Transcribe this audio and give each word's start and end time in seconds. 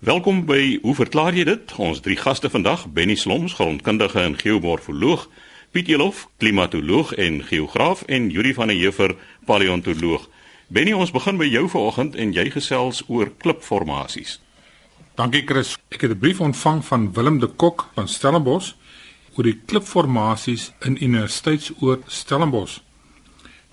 Welkom 0.00 0.46
by 0.48 0.78
Hoe 0.80 0.94
verklaar 0.96 1.36
jy 1.36 1.42
dit? 1.44 1.72
Ons 1.76 1.98
drie 2.00 2.14
gaste 2.16 2.48
vandag, 2.48 2.86
Benny 2.88 3.18
Sloms, 3.20 3.52
grondkundige 3.58 4.22
en 4.22 4.32
geomorfoloog, 4.32 5.26
Piet 5.76 5.90
Elof, 5.92 6.22
klimatoloog 6.40 7.10
en 7.20 7.42
geograaf 7.44 8.06
en 8.08 8.30
Yuri 8.32 8.54
van 8.56 8.72
der 8.72 8.78
Heever, 8.80 9.12
paleontoloog. 9.44 10.24
Benny, 10.72 10.94
ons 10.96 11.12
begin 11.12 11.36
by 11.36 11.50
jou 11.52 11.66
vanoggend 11.68 12.16
en 12.16 12.32
jy 12.32 12.46
gesels 12.54 13.02
oor 13.12 13.28
klipformasies. 13.44 14.38
Dankie 15.20 15.44
Chris. 15.44 15.74
Ek 15.92 16.00
het 16.00 16.16
'n 16.16 16.18
brief 16.18 16.40
ontvang 16.40 16.80
van 16.84 17.12
Willem 17.12 17.38
de 17.38 17.50
Kok 17.52 17.90
van 17.94 18.08
Stellenbosch 18.08 18.72
oor 19.36 19.44
die 19.44 19.60
klipformasies 19.66 20.72
in 20.80 20.96
Universiteitsoord 20.96 22.04
Stellenbosch. 22.06 22.80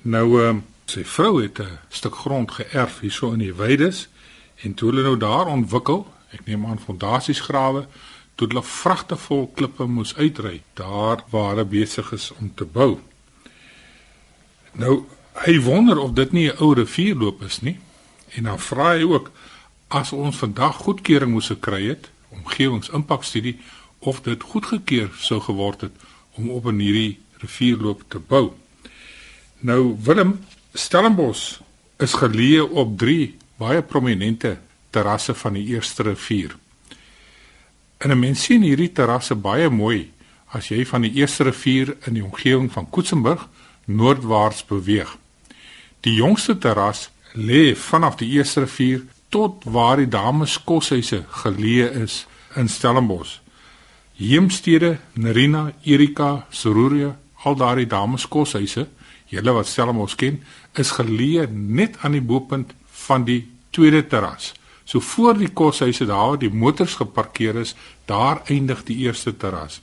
Nou 0.02 0.44
uh, 0.44 0.56
sy 0.86 1.06
vrou 1.06 1.42
het 1.42 1.60
'n 1.60 1.80
stuk 1.90 2.16
grond 2.16 2.52
geërf 2.52 3.00
hierso 3.00 3.32
in 3.32 3.40
die 3.40 3.54
Weides 3.54 4.10
en 4.64 4.74
toe 4.74 4.90
hulle 4.90 5.04
nou 5.04 5.18
daar 5.18 5.48
ontwikkel, 5.48 6.08
ek 6.32 6.46
neem 6.46 6.66
aan 6.66 6.80
fondasiesgrawe, 6.80 7.88
toe 8.36 8.48
hulle 8.48 8.64
vragte 8.64 9.18
vol 9.18 9.48
klippe 9.56 9.86
moes 9.90 10.16
uitry 10.16 10.62
daar 10.74 11.24
waar 11.32 11.54
hulle 11.56 11.66
besig 11.66 12.12
is 12.12 12.32
om 12.40 12.52
te 12.56 12.66
bou. 12.66 13.00
Nou 14.78 15.06
hy 15.46 15.60
wonder 15.62 16.00
of 16.02 16.14
dit 16.18 16.32
nie 16.32 16.50
'n 16.50 16.58
ou 16.58 16.74
rivierloop 16.74 17.42
is 17.42 17.62
nie. 17.62 17.80
En 18.36 18.44
dan 18.44 18.60
vra 18.60 18.94
hy 18.94 19.04
ook 19.04 19.32
as 19.88 20.12
ons 20.12 20.38
vandag 20.38 20.76
goedkeuring 20.76 21.32
moes 21.32 21.48
gekry 21.48 21.88
het, 21.88 22.10
omgewingsimpakstudie 22.30 23.60
of 24.00 24.22
dit 24.22 24.44
goedgekeur 24.44 25.10
sou 25.18 25.40
geword 25.42 25.82
het 25.82 25.96
om 26.36 26.50
op 26.50 26.66
'n 26.66 26.80
hierdie 26.80 27.20
rivierloop 27.38 28.04
te 28.08 28.20
bou. 28.20 28.52
Nou 29.60 29.98
Willem 30.04 30.40
Stellenbosch 30.74 31.60
is 31.98 32.14
geleë 32.14 32.62
op 32.62 32.98
3 32.98 33.38
baie 33.58 33.82
prominente 33.82 34.58
terrasse 34.90 35.34
van 35.34 35.54
die 35.54 35.66
eerste 35.74 36.04
rivier. 36.04 36.56
En 37.98 38.12
'n 38.12 38.20
mens 38.20 38.44
sien 38.44 38.62
hierdie 38.62 38.92
terrasse 38.92 39.36
baie 39.36 39.70
mooi 39.70 40.12
as 40.48 40.68
jy 40.68 40.86
van 40.86 41.02
die 41.02 41.14
eerste 41.14 41.44
rivier 41.44 41.96
in 42.06 42.14
die 42.14 42.24
omgewing 42.24 42.72
van 42.72 42.90
Koetsenburg 42.90 43.48
noordwaarts 43.86 44.66
beweeg. 44.66 45.18
Die 46.00 46.14
jongste 46.14 46.58
terras 46.58 47.10
lê 47.34 47.76
vanaf 47.76 48.16
die 48.16 48.30
eerste 48.30 48.60
rivier 48.60 49.04
tot 49.30 49.64
waar 49.64 49.98
die 49.98 50.08
dames 50.08 50.64
koshuise 50.64 51.26
geleë 51.44 51.90
is 52.04 52.26
in 52.56 52.70
Stellenbosch. 52.70 53.40
Heemstede, 54.18 54.98
Nerina, 55.14 55.72
Erika, 55.84 56.46
Sororia, 56.50 57.18
al 57.44 57.56
daardie 57.56 57.88
dames 57.88 58.28
koshuise, 58.28 58.88
julle 59.30 59.54
wat 59.54 59.68
Stellenbosch 59.68 60.16
ken, 60.18 60.40
is 60.74 60.96
geleë 60.98 61.48
net 61.52 62.00
aan 62.02 62.18
die 62.18 62.24
bopunt 62.24 62.74
van 63.06 63.28
die 63.28 63.44
tweede 63.70 64.08
terras. 64.08 64.54
So 64.88 65.04
voor 65.04 65.36
die 65.36 65.52
koshuise 65.52 66.06
daar 66.08 66.30
waar 66.30 66.40
die 66.40 66.54
motors 66.54 66.96
geparkeer 66.96 67.56
is, 67.60 67.76
daar 68.06 68.42
eindig 68.48 68.86
die 68.88 68.98
eerste 69.04 69.38
terras. 69.38 69.82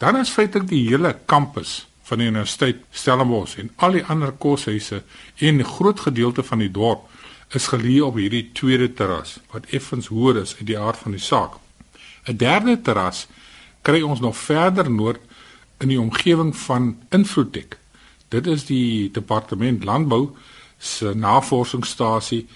Dan 0.00 0.16
is 0.16 0.32
feitelik 0.32 0.68
die 0.68 0.86
hele 0.88 1.12
kampus 1.26 1.82
van 2.08 2.18
die 2.18 2.30
universiteit 2.30 2.80
Stellenbosch 2.90 3.58
en 3.60 3.68
al 3.76 3.98
die 3.98 4.04
ander 4.04 4.32
koshuise 4.32 5.02
en 5.36 5.60
'n 5.60 5.64
groot 5.64 6.00
gedeelte 6.00 6.42
van 6.42 6.58
die 6.58 6.70
dorp 6.70 7.10
is 7.52 7.68
geleë 7.68 8.00
op 8.02 8.16
hierdie 8.16 8.50
tweede 8.52 8.92
terras 8.92 9.36
wat 9.52 9.66
effens 9.66 10.06
hoër 10.06 10.36
is 10.36 10.56
uit 10.58 10.66
die 10.66 10.78
aard 10.78 10.96
van 10.96 11.12
die 11.12 11.20
saak. 11.20 11.52
'n 12.24 12.36
Derde 12.36 12.80
terras 12.82 13.26
kry 13.82 14.00
ons 14.02 14.20
nog 14.20 14.36
verder 14.36 14.90
noord 14.90 15.20
in 15.78 15.88
die 15.88 16.00
omgewing 16.00 16.56
van 16.56 16.98
Infrotek. 17.10 17.78
Dit 18.28 18.46
is 18.46 18.64
die 18.64 19.10
departement 19.10 19.84
landbou 19.84 20.30
se 20.78 21.14
navorsingsstasie 21.14 22.46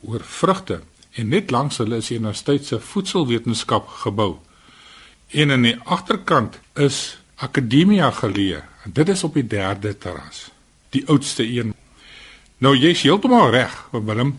oor 0.00 0.20
vrugte 0.24 0.80
en 1.16 1.28
net 1.32 1.50
langs 1.50 1.80
hulle 1.80 2.00
is 2.02 2.10
die 2.12 2.18
universiteit 2.18 2.66
se 2.68 2.80
voedselwetenskap 2.80 3.88
gebou. 4.02 4.36
En 5.32 5.50
aan 5.50 5.64
die 5.66 5.76
agterkant 5.84 6.58
is 6.74 7.18
Akademia 7.36 8.10
geleë. 8.10 8.62
Dit 8.84 9.08
is 9.12 9.24
op 9.24 9.34
die 9.36 9.46
derde 9.46 9.96
terras, 9.98 10.46
die 10.94 11.02
oudste 11.10 11.44
een. 11.44 11.74
Nou 12.64 12.76
jy's 12.76 13.02
heeltemal 13.04 13.50
reg, 13.52 13.74
Willem. 13.92 14.36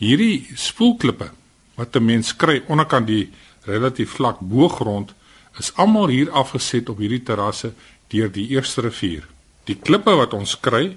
Hierdie 0.00 0.48
spoelklippe 0.56 1.30
wat 1.76 1.96
'n 1.96 2.04
mens 2.04 2.36
kry 2.36 2.62
onderkant 2.68 3.06
die 3.06 3.30
relatief 3.64 4.10
vlak 4.10 4.40
boogrond 4.40 5.12
is 5.58 5.72
almal 5.74 6.08
hier 6.08 6.30
afgeset 6.30 6.88
op 6.88 6.98
hierdie 6.98 7.22
terrasse 7.22 7.72
deur 8.08 8.32
die 8.32 8.48
eerste 8.48 8.80
rivier. 8.80 9.26
Die 9.64 9.76
klippe 9.76 10.14
wat 10.16 10.32
ons 10.32 10.60
kry 10.60 10.96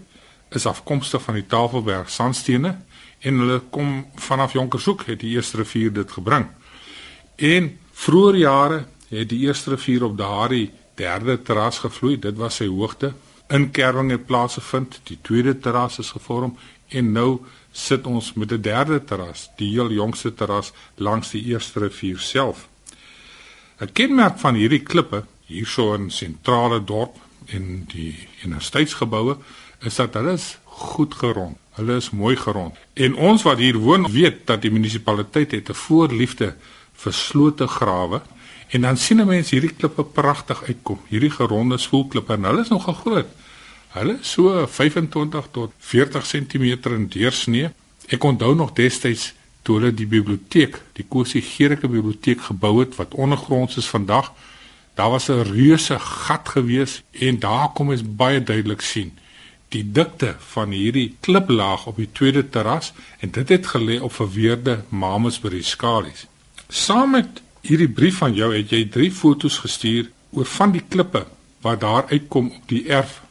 is 0.49 0.65
afkomstig 0.65 1.21
van 1.21 1.33
die 1.33 1.47
Tafelberg 1.47 2.09
sandstene 2.09 2.77
en 3.23 3.39
hulle 3.39 3.59
kom 3.71 4.05
vanaf 4.15 4.53
Jonkershoek 4.53 5.05
het 5.07 5.21
die 5.23 5.35
eerste 5.35 5.61
rivier 5.61 5.93
dit 5.93 6.11
gebring. 6.11 6.47
En 7.35 7.69
vroeër 7.91 8.35
jare 8.35 8.79
het 9.09 9.29
die 9.29 9.45
eerste 9.47 9.73
rivier 9.75 10.03
op 10.03 10.17
daardie 10.17 10.71
derde 10.99 11.41
terras 11.41 11.79
gevloei, 11.79 12.17
dit 12.19 12.37
was 12.37 12.59
sy 12.61 12.67
hoogte. 12.67 13.13
Inkerwing 13.53 14.11
het 14.11 14.25
plaasgevind, 14.25 14.99
die 15.09 15.17
tweede 15.21 15.57
terras 15.59 15.99
is 15.99 16.11
gevorm 16.15 16.57
en 16.93 17.11
nou 17.11 17.39
sit 17.71 18.05
ons 18.07 18.33
met 18.33 18.51
'n 18.51 18.61
derde 18.61 19.03
terras, 19.03 19.49
die 19.57 19.71
heel 19.71 19.91
jongste 19.91 20.33
terras 20.33 20.73
langs 20.95 21.31
die 21.31 21.43
eerste 21.43 21.79
rivier 21.79 22.19
self. 22.19 22.67
'n 23.79 23.91
Kenmerk 23.93 24.39
van 24.39 24.55
hierdie 24.55 24.83
klippe 24.83 25.25
hierso 25.45 25.93
in 25.93 26.11
sentrale 26.11 26.83
dorp 26.83 27.15
en 27.45 27.85
die 27.87 28.27
universiteitsgeboue 28.43 29.37
is 29.79 29.95
dat 29.95 30.13
hulle 30.13 30.33
is 30.33 30.57
goed 30.73 31.13
gerond. 31.13 31.57
Hulle 31.77 31.95
is 31.95 32.09
mooi 32.09 32.35
gerond. 32.35 32.75
En 32.93 33.15
ons 33.15 33.43
wat 33.45 33.57
hier 33.57 33.77
woon 33.77 34.05
weet 34.11 34.45
dat 34.49 34.61
die 34.61 34.71
munisipaliteit 34.71 35.51
het 35.51 35.69
'n 35.69 35.81
voorliefde 35.85 36.55
vir 36.93 37.13
slote 37.13 37.67
grawe 37.67 38.21
en 38.69 38.81
dan 38.81 38.97
sien 38.97 39.21
'n 39.21 39.27
mens 39.27 39.49
hierdie 39.49 39.73
klippe 39.73 40.03
pragtig 40.03 40.63
uitkom. 40.63 40.99
Hierdie 41.07 41.31
geronde 41.31 41.77
spoelklippe 41.77 42.33
en 42.33 42.43
hulle 42.43 42.61
is 42.61 42.69
nogal 42.69 42.93
groot. 42.93 43.27
Hulle 43.89 44.17
is 44.21 44.31
so 44.31 44.67
25 44.67 45.47
tot 45.51 45.71
40 45.79 46.25
cm 46.25 46.77
in 46.83 47.07
deursnee. 47.07 47.69
Ek 48.07 48.23
onthou 48.23 48.55
nog 48.55 48.73
destyds 48.73 49.33
toe 49.61 49.79
hulle 49.79 49.93
die 49.93 50.07
biblioteek, 50.07 50.81
die 50.93 51.05
Kosie 51.07 51.41
Gericke 51.41 51.87
biblioteek 51.87 52.41
gebou 52.41 52.79
het 52.79 52.95
wat 52.95 53.13
ondergronds 53.13 53.77
is 53.77 53.87
vandag, 53.87 54.31
daar 54.93 55.09
was 55.09 55.29
'n 55.29 55.41
reuse 55.41 55.99
gat 55.99 56.49
gewees 56.49 57.03
en 57.11 57.39
daar 57.39 57.69
kom 57.73 57.89
ons 57.89 58.15
baie 58.15 58.43
duidelik 58.43 58.81
sien 58.81 59.17
die 59.73 59.83
dikte 59.95 60.35
van 60.53 60.73
hierdie 60.75 61.15
kliplaag 61.25 61.87
op 61.89 61.97
die 62.01 62.09
tweede 62.13 62.43
terras 62.49 62.91
en 63.25 63.33
dit 63.33 63.49
het 63.55 63.69
gelê 63.73 63.99
op 64.01 64.13
verweerde 64.13 64.81
Mamasbury 64.89 65.63
skalies. 65.65 66.27
Saam 66.69 67.15
met 67.17 67.41
hierdie 67.65 67.89
brief 67.89 68.19
van 68.21 68.35
jou 68.37 68.51
het 68.53 68.73
jy 68.73 68.85
drie 68.91 69.11
fotos 69.11 69.59
gestuur 69.63 70.09
oor 70.33 70.49
van 70.57 70.73
die 70.75 70.83
klippe 70.89 71.25
wat 71.63 71.81
daar 71.81 72.09
uitkom 72.11 72.51
op 72.51 72.67
die 72.67 72.83
erf. 72.91 73.21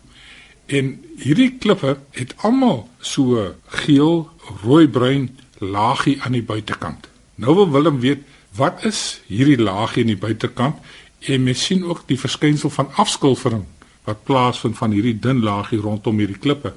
En 0.66 0.94
hierdie 1.20 1.50
klippe 1.60 1.98
het 2.16 2.34
almal 2.46 2.86
so 3.00 3.44
geel, 3.82 4.30
rooi-bruin 4.64 5.28
laagie 5.58 6.16
aan 6.22 6.38
die 6.38 6.46
buitekant. 6.46 7.08
Nou 7.34 7.54
wil 7.58 7.70
Willem 7.70 8.00
weet, 8.00 8.24
wat 8.56 8.84
is 8.88 9.20
hierdie 9.28 9.60
laagie 9.60 10.06
aan 10.06 10.14
die 10.14 10.22
buitekant? 10.24 10.80
En 11.20 11.44
mens 11.44 11.64
sien 11.64 11.84
ook 11.84 12.02
die 12.08 12.18
verskynsel 12.18 12.70
van 12.70 12.90
afskilfering 12.98 13.66
wat 14.04 14.24
plaasvind 14.26 14.76
van 14.78 14.94
hierdie 14.94 15.18
dun 15.18 15.42
laagie 15.44 15.80
rondom 15.80 16.18
hierdie 16.18 16.40
klippe. 16.40 16.72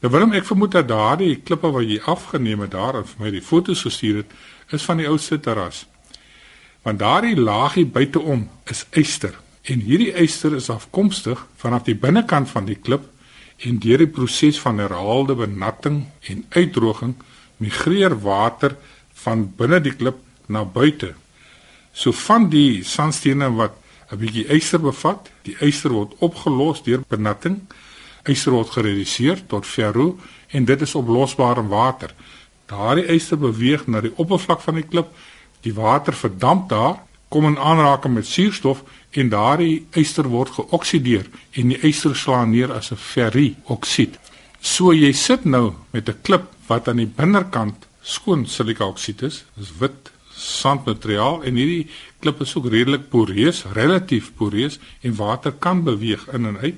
Nou 0.00 0.12
Willem, 0.12 0.34
ek 0.36 0.46
vermoed 0.48 0.76
dat 0.76 0.88
daardie 0.88 1.38
klippe 1.44 1.70
wat 1.72 1.88
jy 1.88 1.98
afgeneem 2.04 2.64
het 2.66 2.74
daar 2.76 3.00
en 3.00 3.08
vir 3.08 3.24
my 3.24 3.32
die 3.34 3.44
foto's 3.44 3.84
gestuur 3.86 4.22
het, 4.22 4.32
is 4.72 4.84
van 4.84 5.00
die 5.00 5.08
ou 5.08 5.16
sitterras. 5.20 5.84
Want 6.86 7.00
daardie 7.02 7.36
laagie 7.36 7.86
buiteom 7.86 8.46
is 8.70 8.84
yster 8.96 9.34
en 9.66 9.82
hierdie 9.82 10.12
yster 10.22 10.54
is 10.54 10.70
afkomstig 10.70 11.40
vanaf 11.58 11.86
die 11.88 11.96
binnekant 11.98 12.50
van 12.52 12.68
die 12.68 12.78
klip 12.78 13.08
en 13.66 13.80
deur 13.82 14.04
die 14.04 14.12
proses 14.12 14.60
van 14.60 14.78
herhaalde 14.78 15.34
benatting 15.38 16.04
en 16.30 16.44
uitdroging 16.54 17.16
migreer 17.62 18.14
water 18.20 18.76
van 19.24 19.46
binne 19.58 19.80
die 19.80 19.94
klip 19.96 20.20
na 20.52 20.62
buite. 20.64 21.14
So 21.92 22.12
van 22.12 22.50
die 22.52 22.84
sandstene 22.84 23.48
wat 23.56 23.80
'n 24.10 24.18
bietjie 24.18 24.46
yster 24.54 24.80
bevat, 24.80 25.30
die 25.42 25.56
yster 25.60 25.90
word 25.90 26.14
opgelos 26.18 26.82
deur 26.82 27.02
benatting. 27.08 27.60
Yster 28.26 28.52
word 28.52 28.70
gereduseer 28.70 29.42
tot 29.46 29.66
ferro 29.66 30.18
en 30.50 30.64
dit 30.64 30.80
is 30.80 30.94
oplosbaar 30.94 31.58
in 31.58 31.68
water. 31.68 32.14
Daardie 32.66 33.06
yster 33.14 33.38
beweeg 33.38 33.86
na 33.86 34.00
die 34.00 34.14
oppervlak 34.16 34.60
van 34.60 34.74
die 34.74 34.86
klip. 34.86 35.10
Die 35.62 35.74
water 35.74 36.14
verdamp 36.14 36.68
daar, 36.68 37.02
kom 37.28 37.46
in 37.46 37.58
aanraking 37.58 38.14
met 38.14 38.26
suurstof 38.26 38.82
en 39.10 39.28
daardie 39.28 39.86
yster 39.98 40.28
word 40.30 40.54
geoksideer 40.54 41.26
en 41.58 41.72
die 41.74 41.80
yster 41.88 42.14
slaan 42.14 42.50
neer 42.50 42.72
as 42.72 42.92
'n 42.92 42.96
ferrioksied. 42.96 44.18
So 44.60 44.92
jy 44.92 45.12
sit 45.12 45.44
nou 45.44 45.74
met 45.92 46.08
'n 46.08 46.20
klip 46.22 46.46
wat 46.66 46.88
aan 46.88 46.96
die 46.96 47.12
binnekant 47.16 47.86
skoon 48.02 48.46
silikaoksied 48.46 49.22
is, 49.22 49.44
is 49.60 49.72
wit 49.78 50.10
sandmateriaal 50.36 51.42
en 51.44 51.56
hierdie 51.56 51.88
klip 52.20 52.40
is 52.44 52.54
ook 52.56 52.68
redelik 52.72 53.08
poreus, 53.08 53.64
relatief 53.72 54.32
poreus 54.36 54.78
en 55.00 55.16
water 55.16 55.52
kan 55.52 55.82
beweeg 55.84 56.26
in 56.32 56.46
en 56.46 56.58
uit. 56.58 56.76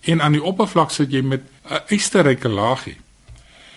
En 0.00 0.22
aan 0.22 0.32
die 0.32 0.42
oppervlak 0.42 0.90
sit 0.90 1.12
jy 1.12 1.22
met 1.22 1.42
'n 1.68 1.94
ysterryke 1.94 2.48
laagie. 2.48 2.96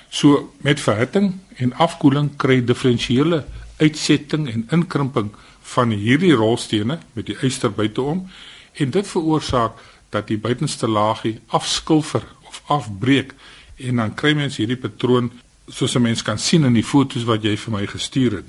So 0.10 0.54
met 0.62 0.80
verhitting 0.80 1.40
en 1.56 1.74
afkoeling 1.74 2.36
kry 2.38 2.54
jy 2.54 2.66
diferensiële 2.66 3.46
uitsetting 3.78 4.50
en 4.50 4.68
inkrimping 4.70 5.32
van 5.62 5.90
hierdie 5.90 6.34
rolstene 6.34 7.00
met 7.14 7.26
die 7.26 7.38
yster 7.42 7.72
buiteom 7.72 8.30
en 8.74 8.90
dit 8.90 9.08
veroorsaak 9.08 9.72
dat 10.10 10.28
die 10.28 10.38
buitenste 10.38 10.88
laagie 10.88 11.40
afskilfer 11.48 12.24
of 12.48 12.62
afbreek 12.66 13.34
en 13.78 13.96
dan 13.96 14.14
kry 14.14 14.34
mens 14.38 14.58
hierdie 14.58 14.80
patroon 14.80 15.32
soos 15.68 15.96
'n 15.96 16.02
mens 16.02 16.22
kan 16.22 16.38
sien 16.38 16.64
in 16.64 16.74
die 16.74 16.84
foto's 16.84 17.24
wat 17.24 17.44
jy 17.44 17.58
vir 17.58 17.72
my 17.72 17.86
gestuur 17.88 18.32
het. 18.32 18.46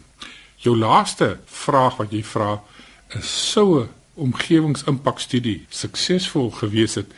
Jou 0.63 0.77
laaste 0.79 1.41
vraag 1.51 1.97
wat 1.99 2.13
jy 2.15 2.23
vra 2.23 2.61
is 3.19 3.31
sou 3.51 3.83
'n 3.83 3.89
omgewingsimpakstudie 4.15 5.67
suksesvol 5.69 6.51
gewees 6.51 6.95
het 6.95 7.11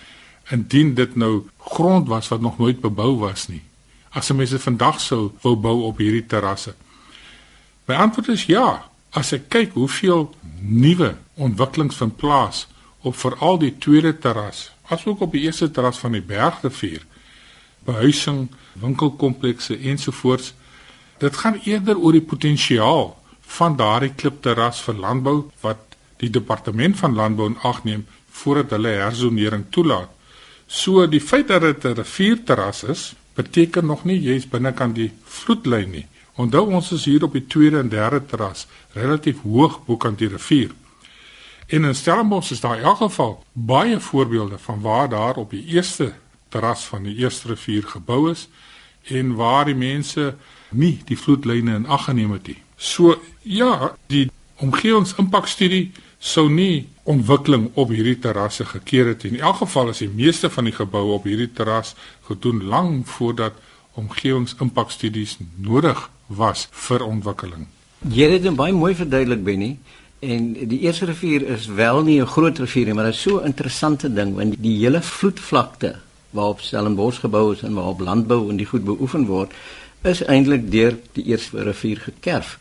indien 0.51 0.95
dit 0.95 1.17
nou 1.17 1.49
grond 1.59 2.09
was 2.09 2.29
wat 2.29 2.41
nog 2.41 2.59
nooit 2.59 2.81
bebou 2.81 3.17
was 3.19 3.49
nie. 3.49 3.63
As 4.11 4.33
mense 4.33 4.59
vandag 4.59 5.01
sou 5.01 5.33
wou 5.43 5.57
bou 5.57 5.83
op 5.83 5.99
hierdie 5.99 6.27
terrasse. 6.27 6.75
My 7.85 7.95
antwoord 7.95 8.29
is 8.29 8.47
ja. 8.47 8.85
As 9.11 9.33
ek 9.33 9.49
kyk 9.49 9.73
hoeveel 9.73 10.35
nuwe 10.61 11.15
ontwikkelings 11.35 11.97
vind 11.97 12.17
plaas 12.17 12.67
op 13.01 13.17
veral 13.17 13.59
die 13.59 13.75
tweede 13.79 14.19
terras, 14.19 14.71
asook 14.89 15.21
op 15.21 15.33
die 15.33 15.45
eerste 15.45 15.71
terras 15.71 15.99
van 15.99 16.13
die 16.17 16.23
Bergrivier, 16.23 17.05
behuising, 17.85 18.49
winkelkomplekse 18.73 19.77
ensovoorts, 19.79 20.55
dit 21.19 21.37
gaan 21.37 21.61
eerder 21.65 21.99
oor 21.99 22.17
die 22.17 22.25
potensiaal 22.25 23.13
van 23.47 23.77
daardie 23.77 24.13
klipterras 24.15 24.81
vir 24.81 24.95
landbou 24.95 25.51
wat 25.61 25.97
die 26.17 26.31
departement 26.31 26.99
van 26.99 27.15
landbou 27.15 27.49
in 27.53 27.59
ag 27.63 27.85
neem 27.85 28.07
voordat 28.31 28.71
hulle 28.71 28.89
herzonering 28.89 29.65
toelaat. 29.71 30.11
So 30.67 31.07
die 31.07 31.21
feit 31.21 31.49
dat 31.49 31.63
dit 31.63 31.85
'n 31.85 31.95
rivierterras 31.95 32.83
is, 32.83 33.15
beteken 33.35 33.87
nog 33.87 34.05
nie 34.05 34.21
jy's 34.21 34.49
binnekant 34.49 34.95
die 34.95 35.13
vloedlyn 35.25 35.91
nie. 35.91 36.07
Onthou 36.35 36.73
ons 36.73 36.93
is 36.93 37.05
hier 37.05 37.23
op 37.25 37.33
die 37.33 37.47
tweede 37.47 37.79
en 37.79 37.89
derde 37.89 38.27
terras, 38.27 38.67
relatief 38.93 39.43
hoog 39.43 39.85
bokant 39.85 40.19
die 40.19 40.29
rivier. 40.29 40.71
En 41.67 41.85
in 41.85 41.95
Stellenbosch 41.95 42.51
is 42.51 42.61
daar 42.61 42.79
in 42.79 42.85
elk 42.85 42.97
geval 42.97 43.45
baie 43.53 44.01
voorbeelde 44.01 44.59
van 44.59 44.81
waar 44.81 45.09
daar 45.09 45.37
op 45.37 45.51
die 45.51 45.65
eerste 45.65 46.13
terras 46.49 46.85
van 46.85 47.03
die 47.03 47.17
eerste 47.17 47.49
rivier 47.49 47.83
gebou 47.83 48.31
is 48.31 48.49
en 49.03 49.35
waar 49.35 49.65
die 49.65 49.75
mense 49.75 50.35
nie 50.71 51.03
die 51.05 51.19
vloedlyne 51.19 51.75
in 51.75 51.87
ag 51.87 52.05
geneem 52.05 52.33
het 52.33 52.47
nie. 52.47 52.64
So 52.77 53.17
ja, 53.43 53.95
die 54.07 54.31
omgewingsimpakstudie 54.63 55.93
sou 56.19 56.49
nie 56.49 56.87
ontwikkeling 57.05 57.69
op 57.75 57.91
hierdie 57.93 58.19
terrasse 58.19 58.65
gekeer 58.65 59.13
het 59.13 59.25
nie. 59.25 59.37
In 59.37 59.45
elk 59.45 59.61
geval 59.63 59.93
is 59.93 60.01
die 60.01 60.09
meeste 60.09 60.51
van 60.51 60.65
die 60.65 60.75
geboue 60.75 61.19
op 61.19 61.27
hierdie 61.29 61.51
terras 61.53 61.95
gedoen 62.29 62.63
lank 62.65 63.07
voordat 63.07 63.59
omgewingsimpakstudies 64.01 65.37
nodig 65.61 66.09
was 66.27 66.69
vir 66.87 67.05
ontwikkeling. 67.05 67.69
Jy 68.09 68.31
het 68.33 68.43
dit 68.47 68.57
baie 68.57 68.73
mooi 68.73 68.95
verduidelik 68.97 69.45
Benny. 69.45 69.77
En 70.25 70.53
die 70.55 70.81
eerste 70.87 71.05
rivier 71.11 71.45
is 71.53 71.67
wel 71.67 72.03
nie 72.03 72.21
'n 72.21 72.27
groot 72.27 72.59
rivier 72.59 72.87
nie, 72.87 72.95
maar 72.95 73.05
dit 73.05 73.15
is 73.15 73.21
so 73.21 73.41
'n 73.41 73.47
interessante 73.47 74.13
ding 74.13 74.35
want 74.35 74.55
die 74.59 74.79
hele 74.79 75.03
vloedvlakte 75.03 75.97
waarop 76.31 76.61
Stellenbosch 76.61 77.21
gebou 77.21 77.53
is 77.53 77.63
en 77.63 77.75
waarop 77.75 78.01
landbou 78.01 78.51
en 78.51 78.57
die 78.57 78.67
goed 78.67 78.85
beoefen 78.85 79.27
word, 79.27 79.53
is 80.05 80.21
eintlik 80.29 80.67
deur 80.73 80.97
die 81.17 81.25
eerste 81.33 81.63
rivier 81.65 82.03
gekerf. 82.05 82.59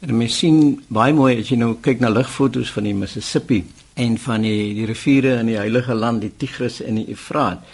En 0.00 0.16
mens 0.16 0.38
sien 0.40 0.78
baie 0.88 1.12
mooi 1.12 1.34
as 1.40 1.50
jy 1.50 1.58
nou 1.60 1.74
kyk 1.84 2.00
na 2.00 2.08
ligfoto's 2.12 2.70
van 2.72 2.86
die 2.88 2.94
Mississippi 2.96 3.64
en 3.98 4.16
van 4.22 4.46
die 4.46 4.72
die 4.78 4.86
riviere 4.88 5.38
in 5.40 5.50
die 5.50 5.58
Heilige 5.58 5.94
Land, 5.94 6.22
die 6.22 6.32
Tigris 6.38 6.80
en 6.80 7.00
die 7.00 7.08
Efraat. 7.12 7.64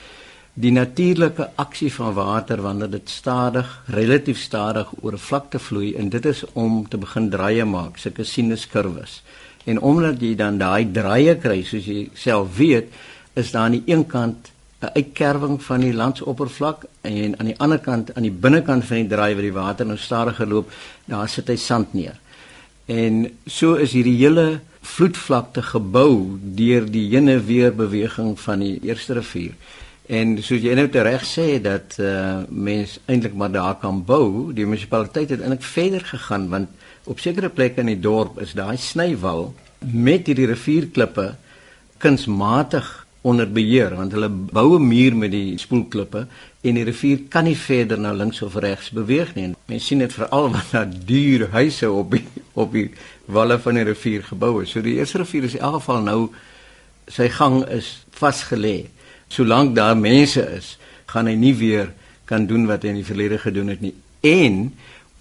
Die 0.54 0.70
natuurlike 0.72 1.50
aksie 1.58 1.90
van 1.92 2.14
water 2.14 2.62
wanneer 2.62 2.90
dit 2.90 3.10
stadig, 3.10 3.68
relatief 3.90 4.38
stadig 4.40 4.90
oor 5.02 5.12
'n 5.12 5.26
vlakte 5.28 5.58
vloei 5.58 5.94
en 5.94 6.08
dit 6.08 6.26
is 6.26 6.44
om 6.52 6.88
te 6.88 6.96
begin 6.96 7.30
draaie 7.30 7.64
maak, 7.64 7.98
sulke 7.98 8.24
sinuskurwes. 8.24 9.22
En 9.64 9.80
omdat 9.80 10.20
jy 10.20 10.34
dan 10.34 10.58
daai 10.58 10.92
draaie 10.92 11.36
kry, 11.36 11.62
soos 11.62 11.84
jy 11.84 12.10
self 12.14 12.56
weet, 12.56 12.92
is 13.34 13.50
daar 13.50 13.62
aan 13.62 13.72
die 13.78 13.82
een 13.86 14.06
kant 14.06 14.53
'n 14.84 14.92
uitkerwing 14.94 15.62
van 15.62 15.80
die 15.80 15.94
landsoppervlak 15.94 16.84
en 17.00 17.38
aan 17.38 17.46
die 17.46 17.58
ander 17.58 17.78
kant 17.78 18.14
aan 18.14 18.22
die 18.22 18.38
binnekant 18.44 18.84
van 18.84 18.96
die 18.96 19.08
draai 19.08 19.34
waar 19.34 19.48
die 19.48 19.52
water 19.52 19.86
nou 19.86 19.96
stadiger 19.98 20.46
loop, 20.46 20.70
daar 21.04 21.28
sit 21.28 21.48
hy 21.48 21.56
sand 21.56 21.94
neer. 21.94 22.18
En 22.86 23.30
so 23.46 23.74
is 23.74 23.92
hierdie 23.92 24.18
hele 24.18 24.60
vloedvlakte 24.84 25.62
gebou 25.62 26.38
deur 26.40 26.84
die 26.90 27.08
heen 27.08 27.28
en 27.28 27.46
weer 27.46 27.72
beweging 27.74 28.40
van 28.40 28.60
die 28.60 28.78
eerste 28.82 29.14
rivier. 29.14 29.54
En 30.06 30.36
soos 30.42 30.60
jy 30.60 30.74
nou 30.76 30.88
reg 30.92 31.24
sê 31.24 31.62
dat 31.64 31.96
uh, 31.98 32.42
mens 32.48 32.98
eintlik 33.06 33.34
maar 33.34 33.52
daar 33.52 33.78
kan 33.80 34.02
bou, 34.04 34.52
die 34.52 34.66
munisipaliteit 34.66 35.30
het 35.30 35.40
eintlik 35.40 35.62
verder 35.62 36.04
gegaan 36.04 36.48
want 36.48 36.68
op 37.04 37.20
sekere 37.20 37.48
plekke 37.48 37.80
in 37.80 37.86
die 37.86 38.00
dorp 38.00 38.40
is 38.40 38.52
daai 38.52 38.76
snywal 38.76 39.54
met 39.80 40.26
hierdie 40.26 40.48
rivierklippe 40.48 41.34
kunsmatig 41.98 43.03
onder 43.24 43.48
beheer 43.48 43.94
want 43.96 44.12
hulle 44.12 44.28
bou 44.28 44.76
'n 44.76 44.88
muur 44.88 45.16
met 45.16 45.30
die 45.30 45.58
spoelklippe 45.58 46.26
en 46.60 46.74
die 46.74 46.84
rivier 46.84 47.18
kan 47.28 47.44
nie 47.44 47.56
verder 47.56 47.98
na 47.98 48.12
links 48.12 48.42
of 48.42 48.54
regs 48.54 48.90
beweeg 48.90 49.34
nie. 49.34 49.54
Mense 49.66 49.86
sien 49.86 49.98
dit 49.98 50.12
veral 50.12 50.50
wanneer 50.52 50.70
daar 50.70 50.90
duur 51.06 51.48
huise 51.50 51.90
op 51.90 52.10
die, 52.10 52.24
op 52.52 52.72
die 52.72 52.90
walle 53.24 53.58
van 53.58 53.74
die 53.74 53.84
rivier 53.84 54.22
gebou 54.22 54.62
is. 54.62 54.70
So 54.70 54.82
die 54.82 54.96
eerste 54.98 55.18
rivier 55.18 55.44
is 55.44 55.54
in 55.54 55.60
elk 55.60 55.74
geval 55.80 56.02
nou 56.02 56.30
sy 57.08 57.28
gang 57.28 57.64
is 57.68 58.04
vasgelê. 58.10 58.88
Solank 59.28 59.74
daar 59.76 59.96
mense 59.96 60.44
is, 60.56 60.78
gaan 61.06 61.26
hy 61.26 61.34
nie 61.34 61.54
weer 61.54 61.92
kan 62.24 62.46
doen 62.46 62.66
wat 62.66 62.82
hy 62.82 62.88
in 62.88 63.00
die 63.00 63.08
verlede 63.08 63.38
gedoen 63.38 63.68
het 63.68 63.80
nie. 63.80 63.94
En 64.20 64.74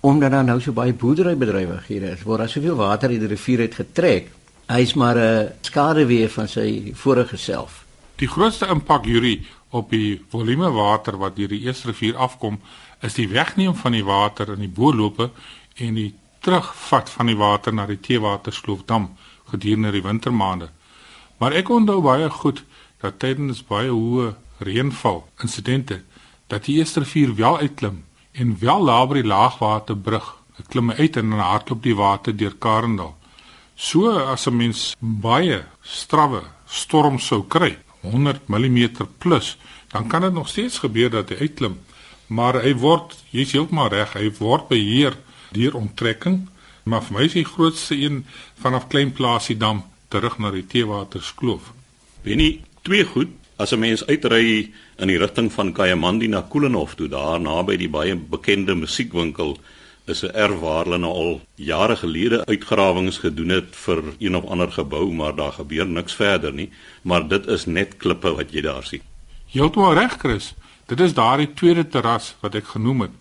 omdat 0.03 0.31
daar 0.31 0.44
nou 0.44 0.59
so 0.61 0.75
baie 0.75 0.94
boerderybedrywighede 0.94 2.11
is, 2.17 2.23
word 2.27 2.44
daar 2.44 2.51
soveel 2.51 2.75
water 2.75 3.09
uit 3.09 3.23
die 3.23 3.31
rivier 3.31 3.63
uit 3.63 3.75
getrek. 3.75 4.27
Hy 4.67 4.81
is 4.81 4.94
maar 4.94 5.17
'n 5.17 5.51
skaduwee 5.61 6.27
van 6.29 6.47
sy 6.47 6.91
vorige 6.95 7.38
self. 7.38 7.82
Die 8.23 8.29
grootste 8.31 8.69
impak 8.71 9.03
hierdie 9.03 9.41
op 9.75 9.89
die 9.91 10.21
volume 10.31 10.69
water 10.71 11.17
wat 11.19 11.33
deur 11.35 11.49
die 11.51 11.65
Eerste 11.65 11.89
rivier 11.89 12.15
afkom, 12.15 12.61
is 13.03 13.17
die 13.17 13.25
wegneem 13.27 13.75
van 13.75 13.91
die 13.97 14.05
water 14.07 14.53
in 14.53 14.61
die 14.63 14.71
boorlope 14.71 15.27
en 15.75 15.97
die 15.99 16.13
terugvat 16.45 17.11
van 17.11 17.27
die 17.27 17.35
water 17.35 17.75
na 17.75 17.83
die 17.89 17.99
Teewatersloofdam 17.99 19.09
gedurende 19.51 19.91
die 19.91 20.05
wintermaande. 20.05 20.69
Maar 21.35 21.57
ek 21.59 21.73
onthou 21.75 21.99
baie 22.05 22.31
goed 22.31 22.63
dat 23.03 23.19
tydens 23.19 23.59
baie 23.67 23.91
hoë 23.91 24.31
reënval 24.63 25.25
insidente 25.43 25.99
dat 26.47 26.69
die 26.69 26.79
Eerste 26.79 27.03
rivier 27.03 27.35
wel 27.35 27.59
uitklim 27.59 28.05
en 28.31 28.57
wel 28.63 28.87
naby 28.87 29.19
die 29.19 29.31
laagwaterbrug. 29.35 30.31
Dit 30.61 30.71
klim 30.71 30.95
uit 30.95 31.19
en 31.19 31.35
dan 31.35 31.43
hardloop 31.43 31.83
die 31.83 31.99
water 31.99 32.31
deur 32.31 32.55
Karendal. 32.55 33.17
So 33.75 34.15
as 34.15 34.47
'n 34.47 34.56
mens 34.56 34.95
baie 34.99 35.65
strawwe 35.81 36.44
storm 36.65 37.19
sou 37.19 37.44
kry, 37.44 37.82
100 38.04 38.48
mm 38.48 38.90
plus, 39.18 39.57
dan 39.92 40.07
kan 40.07 40.22
dit 40.22 40.33
nog 40.33 40.50
steeds 40.50 40.80
gebeur 40.83 41.10
dat 41.10 41.30
hy 41.30 41.48
uitklim. 41.48 41.80
Maar 42.28 42.62
hy 42.64 42.74
word, 42.80 43.16
jy's 43.31 43.52
heeltemal 43.56 43.92
reg, 43.94 44.14
hy 44.18 44.31
word 44.40 44.68
beheer 44.72 45.18
deur 45.54 45.76
onttrekking, 45.78 46.48
maar 46.83 47.04
vir 47.06 47.18
my 47.18 47.28
is 47.28 47.38
die 47.38 47.48
grootste 47.48 47.95
een 47.95 48.24
vanaf 48.60 48.90
Klein 48.92 49.14
Plaasie 49.16 49.57
dam 49.57 49.83
terug 50.12 50.40
na 50.42 50.52
die 50.52 50.66
Teewaterskloof. 50.68 51.72
Benny, 52.24 52.62
twee 52.83 53.06
goed 53.06 53.31
as 53.57 53.72
'n 53.72 53.80
mens 53.80 54.06
uitry 54.07 54.72
in 54.98 55.07
die 55.07 55.18
rigting 55.18 55.52
van 55.54 55.74
Kayamandi 55.74 56.28
na 56.28 56.42
Koelenhof 56.42 56.95
toe 56.95 57.07
daar 57.07 57.40
naby 57.40 57.78
die 57.78 57.90
baie 57.90 58.16
bekende 58.16 58.76
musiekwinkel 58.76 59.57
is 60.06 60.24
'n 60.24 60.36
erf 60.36 60.60
waar 60.60 60.83
hulle 60.83 60.98
nou 60.98 61.14
al 61.14 61.42
jare 61.56 61.95
gelede 61.95 62.45
uitgrawings 62.45 63.18
gedoen 63.18 63.50
het 63.50 63.76
vir 63.76 64.04
een 64.19 64.36
of 64.36 64.45
ander 64.45 64.72
gebou, 64.72 65.14
maar 65.14 65.36
daar 65.36 65.52
gebeur 65.52 65.88
niks 65.88 66.14
verder 66.14 66.54
nie, 66.54 66.69
maar 67.02 67.28
dit 67.28 67.48
is 67.48 67.66
net 67.66 67.98
klippe 67.98 68.36
wat 68.36 68.52
jy 68.52 68.62
daar 68.62 68.83
sien. 68.83 69.02
Heeltemal 69.48 69.94
reg, 69.94 70.18
Chris. 70.18 70.54
Dit 70.86 71.00
is 71.00 71.14
daardie 71.14 71.54
tweede 71.54 71.88
terras 71.88 72.36
wat 72.40 72.56
ek 72.56 72.66
genoem 72.66 73.02
het. 73.02 73.12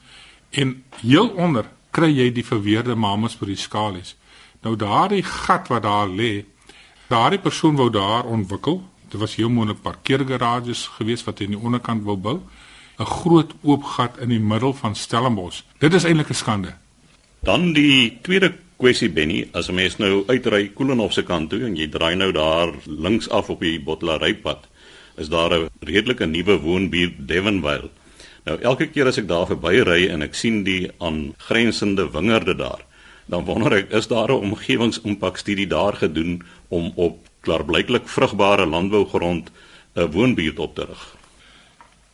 En 0.50 0.84
heel 1.00 1.28
onder 1.28 1.64
kry 1.90 2.10
jy 2.10 2.32
die 2.32 2.44
verweerde 2.44 2.94
mamas 2.94 3.36
by 3.38 3.46
die 3.46 3.56
skalies. 3.56 4.16
Nou 4.62 4.76
daardie 4.76 5.22
gat 5.22 5.68
wat 5.68 5.82
daar 5.82 6.08
lê, 6.08 6.44
daardie 7.08 7.38
persoon 7.38 7.76
wou 7.76 7.90
daar 7.90 8.24
ontwikkel. 8.24 8.82
Dit 9.08 9.20
was 9.20 9.34
heel 9.34 9.48
moontlik 9.48 9.82
parkeergarages 9.82 10.86
geweest 10.96 11.24
wat 11.24 11.38
hy 11.38 11.44
in 11.44 11.56
die 11.56 11.64
onderkant 11.64 12.02
wou 12.02 12.16
bou. 12.16 12.40
'n 12.98 13.04
groot 13.04 13.52
oop 13.62 13.84
gat 13.84 14.18
in 14.18 14.28
die 14.28 14.40
middel 14.40 14.72
van 14.72 14.94
Stellenbosch. 14.94 15.62
Dit 15.78 15.94
is 15.94 16.04
eintlik 16.04 16.30
'n 16.30 16.34
skande. 16.34 16.72
Dan 17.40 17.72
die 17.72 18.18
tweede 18.22 18.52
kwessie 18.76 19.10
Benny, 19.10 19.48
as 19.52 19.68
'n 19.68 19.74
mens 19.74 19.96
nou 19.98 20.24
uitry 20.26 20.68
Koelenhof 20.68 21.12
se 21.12 21.22
kant 21.22 21.50
toe 21.50 21.64
en 21.64 21.76
jy 21.76 21.88
draai 21.88 22.14
nou 22.14 22.32
daar 22.32 22.72
links 22.86 23.28
af 23.28 23.50
op 23.50 23.60
die 23.60 23.80
Bottelarypad, 23.80 24.68
is 25.16 25.28
daar 25.28 25.50
'n 25.50 25.68
redelike 25.80 26.26
nuwe 26.26 26.58
woonbuurt 26.60 27.28
Devonville. 27.28 27.90
Nou 28.44 28.58
elke 28.60 28.86
keer 28.86 29.06
as 29.06 29.18
ek 29.18 29.28
daar 29.28 29.46
verbyry 29.46 30.08
en 30.10 30.22
ek 30.22 30.34
sien 30.34 30.64
die 30.64 30.90
aangrensende 30.98 32.10
wingerde 32.10 32.54
daar, 32.54 32.82
dan 33.26 33.44
wonder 33.44 33.72
ek 33.72 33.90
is 33.90 34.06
daar 34.06 34.28
'n 34.28 34.42
omgewingsimpakstudie 34.50 35.66
daar 35.66 35.94
gedoen 35.94 36.42
om 36.68 36.92
op 36.94 37.28
klaarblyklik 37.40 38.08
vrugbare 38.08 38.66
landbougrond 38.66 39.50
'n 39.94 40.10
woonbuurt 40.10 40.58
op 40.58 40.74
te 40.74 40.84
rig. 40.84 41.21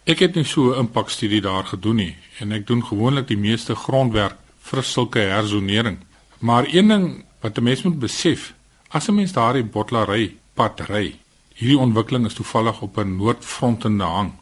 Ek 0.08 0.22
het 0.24 0.38
nie 0.38 0.44
so 0.48 0.72
'n 0.72 0.78
impakstudie 0.86 1.40
daar 1.44 1.66
gedoen 1.68 1.96
nie 1.96 2.16
en 2.40 2.52
ek 2.52 2.66
doen 2.66 2.84
gewoonlik 2.84 3.26
die 3.28 3.36
meeste 3.36 3.74
grondwerk 3.74 4.38
vir 4.58 4.82
sulke 4.82 5.18
herzonering. 5.18 5.98
Maar 6.38 6.64
een 6.72 6.88
ding 6.88 7.24
wat 7.40 7.58
'n 7.58 7.62
mens 7.62 7.82
moet 7.82 7.98
besef, 7.98 8.54
as 8.88 9.08
'n 9.08 9.14
mens 9.14 9.32
daardie 9.32 9.64
bottelery 9.64 10.36
pad 10.54 10.80
ry, 10.80 11.18
hierdie 11.54 11.78
ontwikkeling 11.78 12.26
is 12.26 12.34
toevallig 12.34 12.80
op 12.80 12.98
'n 12.98 13.16
noordfrontende 13.16 14.04
hang. 14.04 14.32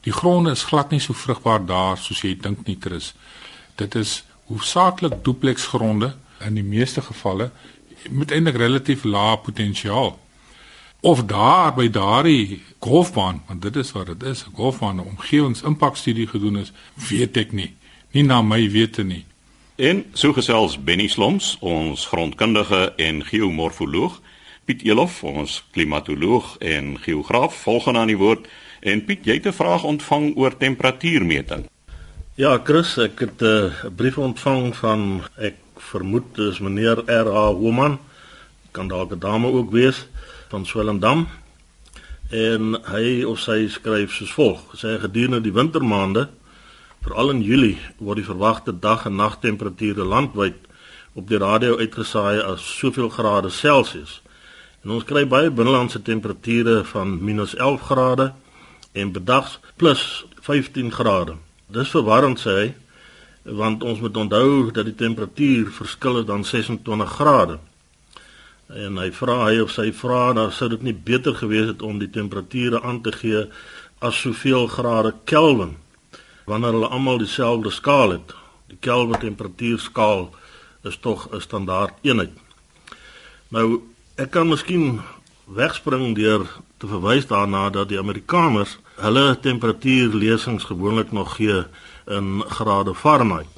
Die 0.00 0.12
gronde 0.12 0.50
is 0.50 0.64
glad 0.64 0.90
nie 0.90 1.00
so 1.00 1.12
vrugbaar 1.12 1.66
daar 1.66 1.96
soos 1.96 2.20
jy 2.20 2.36
dink 2.40 2.66
nie, 2.66 2.76
Chris. 2.80 3.14
Dit 3.74 3.94
is 3.94 4.24
hoofsaaklik 4.46 5.24
duplex 5.24 5.66
gronde 5.66 6.14
in 6.40 6.54
die 6.54 6.62
meeste 6.62 7.02
gevalle 7.02 7.50
met 8.10 8.30
eintlik 8.30 8.56
relatief 8.56 9.04
lae 9.04 9.36
potensiaal. 9.38 10.18
Of 11.00 11.24
daar 11.24 11.74
by 11.74 11.90
daardie 11.90 12.62
golfbaan, 12.82 13.42
want 13.46 13.62
dit 13.62 13.76
is 13.76 13.92
wat 13.92 14.06
dit 14.06 14.22
is, 14.22 14.44
'n 14.44 14.54
golfbaan, 14.54 14.96
'n 14.96 15.06
omgewingsimpakstudie 15.14 16.26
gedoen 16.26 16.56
is, 16.56 16.72
weet 17.08 17.36
ek 17.36 17.52
nie. 17.52 17.74
Nie 18.10 18.22
na 18.22 18.42
my 18.42 18.70
wete 18.70 19.04
nie. 19.04 19.24
En 19.76 20.04
so 20.12 20.32
gesels 20.32 20.82
Benny 20.82 21.06
Sloms, 21.06 21.56
ons 21.60 22.06
grondkundige 22.06 22.92
en 22.96 23.24
geomorfoloog, 23.24 24.20
Piet 24.64 24.82
Elof, 24.82 25.22
ons 25.24 25.64
klimatoloog 25.70 26.56
en 26.58 26.98
geograaf, 26.98 27.54
volgende 27.54 27.98
aan 27.98 28.06
die 28.06 28.16
woord. 28.16 28.48
En 28.80 29.04
Piet, 29.04 29.24
jy 29.24 29.34
het 29.34 29.46
'n 29.46 29.52
vraag 29.52 29.84
ontvang 29.84 30.36
oor 30.36 30.56
temperatuurmeting. 30.56 31.66
Ja, 32.34 32.60
Chris, 32.64 32.98
ek 32.98 33.18
het 33.18 33.42
eh, 33.42 33.48
'n 33.48 33.86
uh, 33.86 33.90
brief 33.96 34.18
ontvang 34.18 34.76
van 34.76 35.22
ek 35.36 35.54
vermoed 35.76 36.34
dis 36.34 36.58
meneer 36.58 36.98
R.A. 37.06 37.52
Homan. 37.52 37.98
Kan 38.70 38.88
dalk 38.88 39.12
'n 39.12 39.18
dame 39.18 39.46
ook 39.46 39.70
wees 39.70 40.06
van 40.48 40.66
Swellendam. 40.66 41.26
En 42.30 42.74
hy 42.92 43.24
of 43.24 43.40
sy 43.40 43.68
skryf 43.72 44.12
soos 44.12 44.32
volg: 44.36 44.64
Sy 44.76 44.98
gedurende 45.00 45.40
die 45.40 45.52
wintermaande, 45.52 46.28
veral 47.04 47.32
in 47.32 47.42
Julie, 47.42 47.78
word 47.98 48.20
die 48.20 48.26
verwagte 48.28 48.74
dag 48.74 49.06
en 49.08 49.16
nagtemperature 49.16 50.04
landwyd 50.04 50.56
op 51.16 51.28
die 51.28 51.38
radio 51.40 51.78
uitgesaai 51.78 52.42
as 52.42 52.66
soveel 52.78 53.08
grade 53.08 53.50
Celsius. 53.50 54.20
En 54.84 54.92
ons 54.94 55.04
kry 55.04 55.24
baie 55.26 55.50
binnelandse 55.50 56.02
temperature 56.02 56.84
van 56.92 57.18
-11 57.20 57.80
grade 57.88 58.32
en 58.92 59.12
bedags 59.12 59.58
plus 59.76 60.24
15 60.40 60.92
grade. 60.92 61.34
Dis 61.66 61.90
verwarrend 61.90 62.40
sê 62.40 62.54
hy, 62.58 62.68
want 63.58 63.82
ons 63.82 64.00
moet 64.00 64.16
onthou 64.16 64.70
dat 64.70 64.84
die 64.84 64.94
temperatuur 64.94 65.72
verskil 65.72 66.24
dan 66.24 66.44
26 66.44 67.10
grade. 67.16 67.58
En 68.68 68.98
hy 69.00 69.08
vra 69.16 69.46
hy 69.46 69.60
of 69.64 69.70
sy 69.72 69.88
vra 69.96 70.32
dan 70.36 70.52
sou 70.52 70.68
dit 70.68 70.82
nie 70.84 70.92
beter 70.92 71.34
gewees 71.34 71.70
het 71.70 71.82
om 71.82 71.98
die 71.98 72.10
temperature 72.12 72.82
aan 72.84 73.00
te 73.00 73.12
gee 73.16 73.46
as 74.04 74.20
soveel 74.20 74.66
grade 74.68 75.14
Kelvin 75.24 75.76
wanneer 76.48 76.76
hulle 76.76 76.90
almal 76.92 77.18
dieselfde 77.20 77.70
skaal 77.70 78.16
het. 78.16 78.34
Die 78.68 78.76
Kelvin 78.80 79.20
temperatuurskaal 79.20 80.28
is 80.84 80.96
tog 81.00 81.28
'n 81.32 81.40
standaard 81.40 81.94
eenheid. 82.02 82.32
Nou, 83.48 83.82
ek 84.16 84.30
kan 84.30 84.48
miskien 84.48 85.00
wegspring 85.44 86.14
deur 86.14 86.46
te 86.76 86.86
verwys 86.86 87.26
daarna 87.26 87.70
dat 87.70 87.88
die 87.88 87.98
Amerikaners 87.98 88.78
hulle 88.96 89.38
temperatuurlesings 89.40 90.64
gewoonlik 90.64 91.12
nog 91.12 91.36
gee 91.36 91.64
in 92.06 92.44
grade 92.48 92.94
Fahrenheit. 92.94 93.57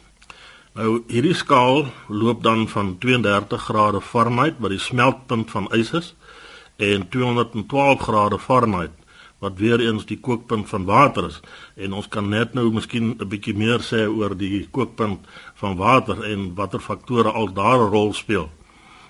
Nou 0.79 1.01
hierdie 1.11 1.35
skaal 1.35 1.89
loop 2.07 2.43
dan 2.43 2.69
van 2.71 2.93
32 3.03 3.63
grade 3.63 4.01
Fahrenheit 4.01 4.61
wat 4.63 4.71
die 4.71 4.79
smeltpunt 4.79 5.51
van 5.51 5.65
ys 5.75 5.89
is 5.99 6.11
en 6.79 7.09
212 7.11 8.05
grade 8.07 8.39
Fahrenheit 8.39 8.93
wat 9.43 9.59
weer 9.59 9.81
eens 9.83 10.07
die 10.07 10.21
kookpunt 10.21 10.69
van 10.69 10.85
water 10.87 11.27
is 11.27 11.41
en 11.75 11.97
ons 11.99 12.07
kan 12.09 12.29
net 12.31 12.55
nou 12.55 12.69
miskien 12.71 13.17
'n 13.19 13.29
bietjie 13.33 13.57
meer 13.57 13.83
sê 13.83 14.07
oor 14.07 14.37
die 14.37 14.69
kookpunt 14.71 15.27
van 15.55 15.77
water 15.77 16.23
en 16.25 16.55
watter 16.55 16.81
faktore 16.81 17.31
al 17.31 17.53
daar 17.53 17.81
'n 17.81 17.91
rol 17.91 18.13
speel. 18.13 18.51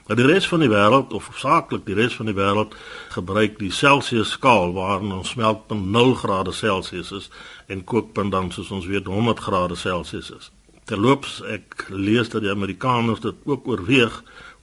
Maar 0.06 0.16
die 0.16 0.26
res 0.26 0.48
van 0.48 0.60
die 0.60 0.68
wêreld 0.68 1.12
of 1.12 1.30
saaklik 1.34 1.84
die 1.86 1.94
res 1.94 2.16
van 2.16 2.26
die 2.26 2.34
wêreld 2.34 2.74
gebruik 3.08 3.58
die 3.58 3.70
Celsius 3.70 4.30
skaal 4.30 4.72
waarin 4.72 5.12
ons 5.12 5.28
smeltpunt 5.28 5.86
0 5.86 6.14
grade 6.14 6.52
Celsius 6.52 7.12
is 7.12 7.30
en 7.66 7.84
kookpunt 7.84 8.32
dan 8.32 8.50
soos 8.50 8.70
ons 8.70 8.86
weet 8.86 9.06
100 9.06 9.38
grade 9.38 9.74
Celsius 9.74 10.30
is. 10.30 10.50
Terloops 10.90 11.36
ek 11.46 11.84
lees 11.94 12.32
dat 12.32 12.42
die 12.42 12.50
Amerikaners 12.50 13.20
dit 13.22 13.36
ook 13.46 13.68
oorweeg 13.70 14.16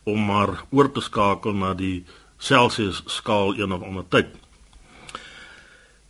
om 0.03 0.25
maar 0.27 0.57
oor 0.75 0.89
te 0.91 0.99
skakel 0.99 1.55
na 1.55 1.71
die 1.73 2.03
Celsius 2.37 2.99
skaal 3.07 3.55
een 3.55 3.71
of 3.71 3.85
ander 3.87 4.03
tyd. 4.11 4.33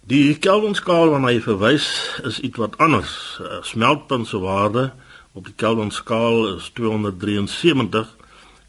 Die 0.09 0.33
Kelvin 0.41 0.73
skaal 0.79 1.11
waarna 1.11 1.29
hy 1.35 1.43
verwys 1.43 1.85
is 2.25 2.39
iets 2.39 2.57
wat 2.57 2.79
anders. 2.81 3.13
Smeltpunt 3.69 4.25
se 4.27 4.41
waarde 4.41 4.89
op 5.37 5.45
die 5.45 5.53
Kelvin 5.53 5.93
skaal 5.93 6.55
is 6.55 6.71
273 6.73 8.09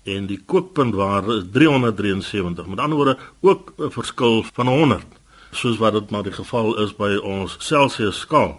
en 0.04 0.28
die 0.28 0.40
kookpuntwaarde 0.44 1.40
is 1.40 1.50
373. 1.56 2.66
Met 2.68 2.84
ander 2.84 3.00
woorde 3.00 3.18
ook 3.40 3.72
'n 3.78 3.90
verskil 3.90 4.42
van 4.52 4.68
100, 4.68 5.06
soos 5.50 5.80
wat 5.80 5.92
dit 5.92 6.10
maar 6.10 6.22
die 6.22 6.38
geval 6.42 6.76
is 6.84 6.96
by 6.96 7.16
ons 7.16 7.56
Celsius 7.58 8.18
skaal. 8.18 8.58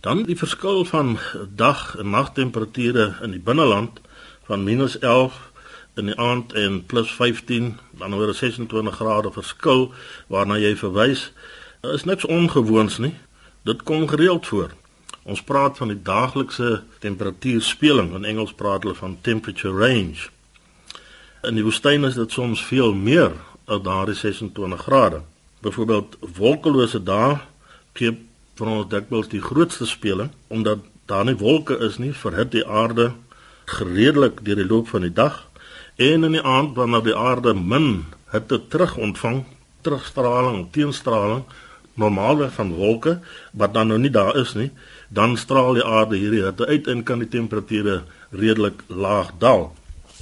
Dan 0.00 0.22
die 0.24 0.36
verskil 0.36 0.84
van 0.84 1.18
dag 1.54 1.96
en 1.98 2.10
nagtemperature 2.10 3.16
in 3.22 3.30
die 3.30 3.40
binneland 3.40 4.00
van 4.46 4.68
-11 4.68 5.32
in 5.94 6.06
die 6.06 6.16
aand 6.16 6.52
en 6.52 6.84
+15, 6.86 7.78
dan 7.90 8.14
oor 8.14 8.34
26 8.34 8.94
grade 8.94 9.32
verskil 9.32 9.92
waarna 10.26 10.58
jy 10.58 10.76
verwys, 10.76 11.32
is 11.80 12.04
niks 12.04 12.24
ongewoons 12.24 12.98
nie. 12.98 13.14
Dit 13.62 13.82
kom 13.82 14.08
gereeld 14.08 14.46
voor. 14.46 14.70
Ons 15.22 15.42
praat 15.42 15.76
van 15.76 15.88
die 15.88 16.02
daaglikse 16.02 16.82
temperatuurspeling. 16.98 18.14
In 18.14 18.24
Engels 18.24 18.52
praat 18.52 18.82
hulle 18.82 18.94
van 18.94 19.18
temperature 19.20 19.74
range. 19.74 20.28
In 21.42 21.54
die 21.54 21.64
woestyn 21.64 22.04
is 22.04 22.14
dit 22.14 22.32
soms 22.32 22.62
veel 22.64 22.94
meer 22.94 23.32
as 23.64 23.82
daardie 23.82 24.14
26 24.14 24.80
grade. 24.80 25.22
Byvoorbeeld 25.60 26.16
wolkelose 26.36 27.02
dae 27.02 27.38
gee 27.92 28.25
vir 28.56 28.72
ons 28.72 28.88
dikwels 28.90 29.28
die 29.28 29.42
grootste 29.42 29.86
speling 29.86 30.30
omdat 30.48 30.84
daar 31.06 31.24
nie 31.24 31.36
wolke 31.38 31.76
is 31.86 31.98
nie, 32.02 32.12
verhit 32.12 32.52
die 32.54 32.66
aarde 32.66 33.12
gereedelik 33.66 34.42
deur 34.46 34.62
die 34.62 34.68
loop 34.68 34.88
van 34.88 35.06
die 35.06 35.12
dag 35.12 35.44
en 35.96 36.24
in 36.28 36.36
die 36.36 36.44
aand 36.44 36.74
wanneer 36.76 37.04
die 37.04 37.16
aarde 37.16 37.54
min 37.54 38.06
hitte 38.32 38.58
terug 38.68 38.96
ontvang, 38.96 39.44
terugstraling, 39.86 40.66
teenstraling 40.72 41.44
normaalweg 41.96 42.52
van 42.52 42.74
wolke 42.76 43.18
wat 43.52 43.74
dan 43.74 43.88
nou 43.88 43.98
nie 44.00 44.12
daar 44.12 44.36
is 44.36 44.52
nie, 44.54 44.70
dan 45.08 45.36
straal 45.40 45.78
die 45.78 45.84
aarde 45.84 46.18
hierdie 46.20 46.44
hitte 46.44 46.66
uit 46.68 46.88
en 46.92 47.04
kan 47.08 47.22
die 47.24 47.30
temperature 47.32 48.02
redelik 48.30 48.82
laag 48.88 49.32
daal. 49.40 49.70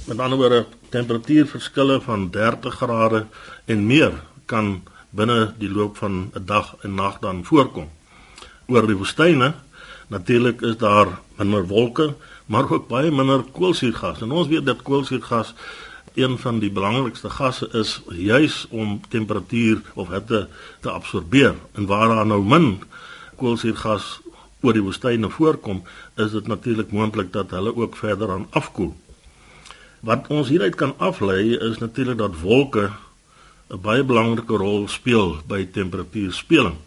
Met 0.05 0.19
ander 0.19 0.39
woorde, 0.39 0.65
temperatuurverskille 0.93 1.99
van 2.05 2.29
30 2.31 2.79
grade 2.79 3.25
en 3.65 3.85
meer 3.87 4.21
kan 4.45 4.77
binne 5.15 5.53
die 5.59 5.71
loop 5.71 5.97
van 5.97 6.31
'n 6.35 6.45
dag 6.45 6.75
en 6.83 6.95
nag 6.95 7.19
dan 7.19 7.43
voorkom. 7.43 7.89
Oor 8.67 8.87
die 8.87 8.97
woestyne 8.97 9.53
natuurlik 10.07 10.61
is 10.61 10.77
daar 10.77 11.19
minder 11.37 11.67
wolke, 11.67 12.13
maar 12.45 12.69
ook 12.71 12.87
baie 12.87 13.11
minder 13.11 13.43
koolsuurgas. 13.53 14.21
En 14.21 14.31
ons 14.31 14.47
weet 14.47 14.65
dat 14.65 14.81
koolsuurgas 14.81 15.53
een 16.15 16.37
van 16.37 16.59
die 16.59 16.71
belangrikste 16.71 17.29
gasse 17.29 17.67
is 17.73 18.01
juis 18.09 18.65
om 18.69 19.01
temperatuur 19.09 19.81
of 19.93 20.09
hitte 20.09 20.47
te 20.79 20.89
absorbeer. 20.89 21.55
En 21.73 21.85
waar 21.85 22.07
daar 22.07 22.25
nou 22.25 22.41
min 22.43 22.83
koolsuurgas 23.35 24.19
oor 24.61 24.73
die 24.73 24.83
woestyne 24.83 25.29
voorkom, 25.29 25.83
is 26.15 26.31
dit 26.31 26.47
natuurlik 26.47 26.91
moontlik 26.91 27.33
dat 27.33 27.51
hulle 27.51 27.75
ook 27.75 27.97
verder 27.97 28.31
aan 28.31 28.47
afkoel. 28.49 28.95
Wat 29.99 30.27
ons 30.29 30.49
hieruit 30.49 30.75
kan 30.75 30.93
aflei 30.97 31.57
is 31.57 31.77
natuurlik 31.77 32.17
dat 32.17 32.39
wolke 32.41 32.91
'n 33.69 33.81
baie 33.81 34.03
belangrike 34.03 34.57
rol 34.57 34.87
speel 34.87 35.37
by 35.47 35.65
temperatuurspeling. 35.65 36.77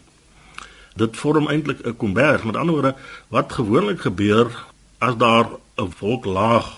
Dit 0.95 1.17
vorm 1.17 1.47
eintlik 1.47 1.85
'n 1.85 1.97
kombers. 1.97 2.43
Met 2.43 2.55
ander 2.55 2.73
woorde, 2.73 2.95
wat 3.27 3.53
gewoonlik 3.53 4.01
gebeur 4.01 4.65
as 4.97 5.17
daar 5.17 5.47
'n 5.75 5.93
wolklaag 5.99 6.77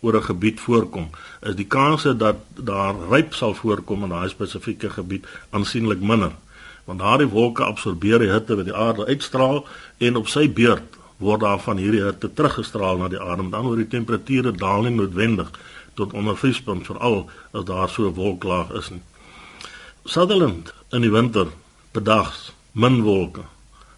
oor 0.00 0.16
'n 0.16 0.22
gebied 0.22 0.60
voorkom, 0.60 1.10
is 1.40 1.54
die 1.54 1.66
kanse 1.66 2.16
dat 2.16 2.36
daar 2.54 2.94
ryp 3.10 3.34
sal 3.34 3.54
voorkom 3.54 4.02
in 4.02 4.08
daai 4.08 4.28
spesifieke 4.28 4.90
gebied 4.90 5.26
aansienlik 5.50 6.00
minder 6.00 6.32
want 6.84 6.98
daardie 6.98 7.28
wolke 7.28 7.64
absorbeer 7.64 8.20
die 8.20 8.30
hitte 8.30 8.56
wat 8.56 8.68
die 8.68 8.76
aarde 8.76 9.06
uitstraal 9.06 9.62
en 10.04 10.16
op 10.20 10.28
sy 10.28 10.44
beurt 10.52 10.98
word 11.22 11.40
daar 11.40 11.60
van 11.62 11.80
hierdie 11.80 12.02
hitte 12.04 12.28
teruggestraal 12.32 12.98
na 13.00 13.08
die 13.08 13.20
aarde. 13.20 13.46
Dan 13.48 13.64
word 13.64 13.84
die 13.84 13.92
temperature 13.96 14.52
daal 14.52 14.84
nie 14.84 14.92
noodwendig 14.96 15.50
tot 15.94 16.12
onder 16.12 16.36
vriespunt 16.36 16.86
veral 16.86 17.24
as 17.52 17.64
daar 17.64 17.88
so 17.88 18.08
'n 18.08 18.14
wolklaag 18.14 18.72
is 18.72 18.90
nie. 18.90 19.02
Sutherland 20.04 20.74
in 20.90 21.00
die 21.00 21.10
winter 21.10 21.46
bedags 21.92 22.52
min 22.74 23.02
wolke. 23.02 23.44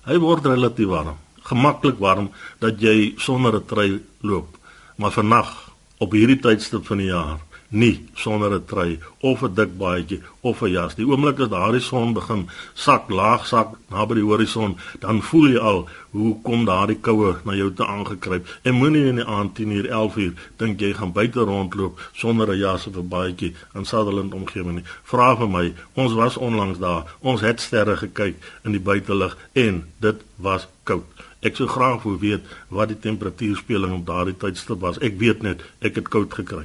Hy 0.06 0.18
word 0.22 0.46
relatief 0.46 0.88
warm, 0.88 1.16
gemaklik 1.48 1.98
warm 1.98 2.30
dat 2.60 2.80
jy 2.80 3.14
sonder 3.18 3.56
'n 3.56 3.66
trui 3.66 4.02
loop. 4.20 4.58
Maar 4.96 5.10
vannag 5.10 5.50
op 5.98 6.12
hierdie 6.12 6.40
tydstip 6.40 6.86
van 6.86 6.98
die 6.98 7.06
jaar 7.06 7.40
nie 7.68 8.08
sonder 8.14 8.54
'n 8.54 8.64
trui 8.64 8.98
of 9.20 9.42
'n 9.42 9.54
dik 9.54 9.78
baadjie 9.78 10.20
of 10.40 10.62
'n 10.62 10.70
jas. 10.70 10.94
Die 10.94 11.06
oomblik 11.06 11.40
as 11.40 11.48
daardie 11.48 11.80
son 11.80 12.12
begin 12.12 12.48
sak 12.74 13.10
laag 13.10 13.46
sak 13.46 13.68
naby 13.90 14.14
die 14.14 14.24
horison, 14.24 14.76
dan 15.00 15.22
voel 15.22 15.48
jy 15.48 15.58
al 15.58 15.88
hoe 16.10 16.36
kom 16.42 16.64
daardie 16.64 17.00
koue 17.00 17.36
na 17.44 17.52
jou 17.54 17.72
te 17.72 17.86
aangekruip. 17.86 18.46
En 18.62 18.74
moenie 18.74 19.06
in 19.06 19.16
die 19.16 19.24
aand 19.24 19.54
10:00 19.54 19.86
11:00 19.88 20.34
dink 20.56 20.80
jy 20.80 20.92
gaan 20.92 21.12
buite 21.12 21.40
rondloop 21.40 22.00
sonder 22.12 22.48
'n 22.50 22.58
jas 22.58 22.86
of 22.86 22.96
'n 22.96 23.08
baadjie 23.08 23.54
in 23.74 23.84
Sutherland 23.84 24.34
omgewing 24.34 24.74
nie. 24.74 24.84
Vra 25.02 25.36
vir 25.36 25.48
my, 25.48 25.74
ons 25.94 26.12
was 26.12 26.36
onlangs 26.36 26.78
daar. 26.78 27.04
Ons 27.20 27.40
het 27.40 27.60
sterre 27.60 27.96
gekyk 27.96 28.36
in 28.64 28.72
die 28.72 28.80
buitelug 28.80 29.36
en 29.52 29.84
dit 30.00 30.16
was 30.36 30.68
koud. 30.82 31.04
Ek 31.40 31.56
sou 31.56 31.68
graag 31.68 32.02
wou 32.02 32.18
weet 32.18 32.42
wat 32.68 32.88
die 32.88 32.98
temperatuurspeling 32.98 33.92
op 33.92 34.06
daardie 34.06 34.36
tydstip 34.36 34.80
was. 34.80 34.98
Ek 34.98 35.18
weet 35.18 35.42
net 35.42 35.62
ek 35.80 35.94
het 35.94 36.08
koud 36.08 36.34
gekry. 36.34 36.64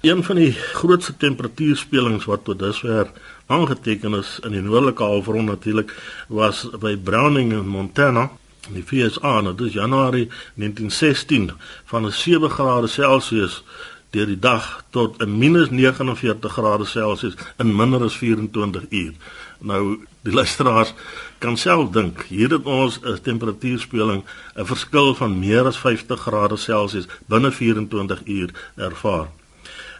Een 0.00 0.24
van 0.24 0.36
die 0.36 0.52
grootste 0.52 1.16
temperatuurspelings 1.16 2.24
wat 2.24 2.44
tot 2.44 2.58
dusver 2.58 3.10
aangeteken 3.46 4.14
is 4.14 4.38
in 4.42 4.52
die 4.52 4.60
noordelike 4.60 5.02
halfrond 5.02 5.48
natuurlik 5.48 5.94
was 6.28 6.66
by 6.80 6.96
Browning 6.96 7.52
in 7.52 7.68
Montana 7.68 8.30
in 8.68 8.74
die 8.74 8.84
VSA 8.84 9.38
en 9.38 9.44
dit 9.54 9.66
is 9.66 9.72
Januarie 9.72 10.28
1916 10.54 11.50
van 11.84 12.06
'n 12.06 12.12
7 12.12 12.50
grade 12.50 12.86
Celsius 12.86 13.62
deur 14.10 14.26
die 14.26 14.38
dag 14.38 14.84
tot 14.90 15.22
'n 15.22 15.38
minus 15.38 15.70
49 15.70 16.52
grade 16.52 16.84
Celsius 16.84 17.34
in 17.56 17.76
minder 17.76 18.02
as 18.02 18.16
24 18.16 18.84
uur. 18.90 19.12
Nou 19.58 20.06
die 20.20 20.32
luisteraars 20.32 20.94
kan 21.38 21.56
self 21.56 21.90
dink, 21.90 22.22
hier 22.22 22.50
het 22.50 22.64
ons 22.64 23.00
'n 23.02 23.18
temperatuurspeling 23.22 24.24
'n 24.54 24.66
verskil 24.66 25.14
van 25.14 25.38
meer 25.38 25.64
as 25.64 25.78
50 25.78 26.20
grade 26.20 26.56
Celsius 26.56 27.06
binne 27.26 27.52
24 27.52 28.20
uur 28.24 28.50
ervaar. 28.74 29.28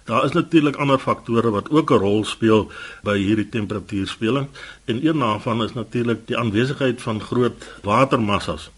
Daar 0.07 0.25
is 0.25 0.33
natuurlik 0.33 0.77
ander 0.77 0.99
faktore 0.99 1.51
wat 1.51 1.71
ook 1.71 1.91
'n 1.91 1.99
rol 1.99 2.25
speel 2.25 2.71
by 3.03 3.19
hierdie 3.19 3.49
temperatuurspeling 3.49 4.47
en 4.85 5.07
een 5.07 5.19
daarvan 5.19 5.63
is 5.63 5.73
natuurlik 5.73 6.27
die 6.27 6.39
aanwesigheid 6.39 7.03
van 7.03 7.21
groot 7.21 7.67
watermassas. 7.83 8.71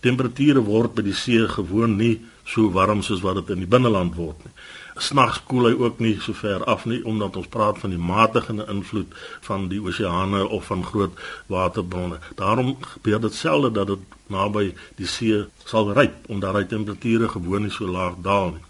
Temperature 0.00 0.60
word 0.60 0.94
by 0.94 1.02
die 1.02 1.14
see 1.14 1.48
gewoon 1.48 1.96
nie 1.96 2.20
so 2.44 2.70
warm 2.70 3.02
soos 3.02 3.20
wat 3.20 3.34
dit 3.34 3.50
in 3.50 3.58
die 3.58 3.66
binneland 3.66 4.14
word 4.14 4.44
nie. 4.44 4.52
Snags 4.96 5.42
koel 5.44 5.66
hy 5.68 5.74
ook 5.78 5.98
nie 5.98 6.16
so 6.20 6.32
ver 6.32 6.64
af 6.64 6.84
nie 6.84 7.04
omdat 7.04 7.36
ons 7.36 7.46
praat 7.46 7.78
van 7.78 7.90
die 7.90 7.98
matigende 7.98 8.66
invloed 8.68 9.12
van 9.40 9.68
die 9.68 9.80
oseane 9.80 10.48
of 10.48 10.64
van 10.64 10.84
groot 10.84 11.20
waterbronne. 11.46 12.18
Daarom 12.34 12.76
gebeur 12.80 13.20
dit 13.20 13.34
selde 13.34 13.70
dat 13.70 13.86
dit 13.86 13.98
naby 14.26 14.74
die 14.96 15.06
see 15.06 15.44
sal 15.64 15.92
ryp 15.92 16.14
omdat 16.28 16.54
hy 16.54 16.64
temperature 16.64 17.28
gewoon 17.28 17.62
nie 17.62 17.70
so 17.70 17.86
laag 17.86 18.14
daal 18.22 18.50
nie. 18.50 18.69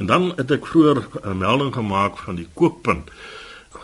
En 0.00 0.06
dan 0.06 0.32
het 0.36 0.50
ek 0.50 0.66
vroeër 0.66 0.98
'n 1.22 1.38
melding 1.38 1.74
gemaak 1.74 2.18
van 2.18 2.34
die 2.34 2.48
kookpunt. 2.54 3.10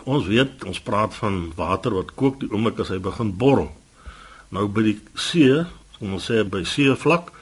Ons 0.04 0.26
weet, 0.26 0.64
ons 0.64 0.80
praat 0.80 1.14
van 1.14 1.52
water 1.56 1.94
wat 1.94 2.14
kook 2.14 2.40
die 2.40 2.50
oomblik 2.50 2.78
as 2.78 2.88
hy 2.88 2.98
begin 2.98 3.36
borrel. 3.36 3.70
Nou 4.48 4.66
by 4.68 4.82
die 4.82 5.00
see, 5.14 5.64
ons 6.00 6.30
sê 6.30 6.44
by 6.48 6.64
seevlak, 6.64 7.32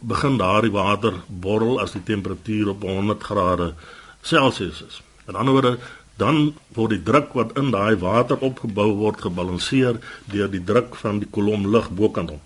begin 0.00 0.36
daardie 0.36 0.70
water 0.70 1.12
borrel 1.26 1.80
as 1.80 1.92
die 1.92 2.02
temperatuur 2.02 2.68
op 2.68 2.82
100 2.82 3.22
grade 3.22 3.74
Celsius 4.22 4.82
is. 4.88 5.02
En 5.26 5.32
dan 5.32 5.50
word 5.50 5.78
dan 6.16 6.54
word 6.74 6.90
die 6.90 7.02
druk 7.02 7.32
wat 7.32 7.56
in 7.58 7.70
daai 7.70 7.96
water 7.96 8.36
opgebou 8.38 8.92
word 8.96 9.20
gebalanseer 9.20 10.00
deur 10.24 10.50
die 10.50 10.64
druk 10.64 10.94
van 10.94 11.18
die 11.18 11.28
kolom 11.30 11.66
lug 11.66 11.90
bokant 11.90 12.30
hom. 12.30 12.40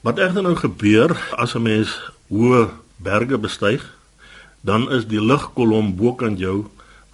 Wat 0.00 0.18
egter 0.18 0.42
nou 0.42 0.56
gebeur 0.56 1.16
as 1.36 1.54
'n 1.54 1.62
mens 1.62 2.00
hoë 2.28 2.70
berge 2.96 3.38
bestyg 3.38 3.96
dan 4.66 4.88
is 4.92 5.06
die 5.06 5.22
lugkolom 5.22 5.92
bokant 5.98 6.40
jou 6.42 6.64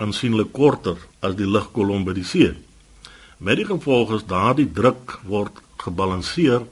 aansienlik 0.00 0.52
korter 0.56 0.96
as 1.20 1.36
die 1.36 1.48
lugkolom 1.48 2.06
by 2.06 2.14
die 2.16 2.24
see. 2.26 2.54
Met 3.42 3.60
die 3.60 3.66
gevolg 3.68 4.14
is 4.16 4.24
daardie 4.28 4.70
druk 4.72 5.18
word 5.28 5.60
gebalanseer 5.82 6.64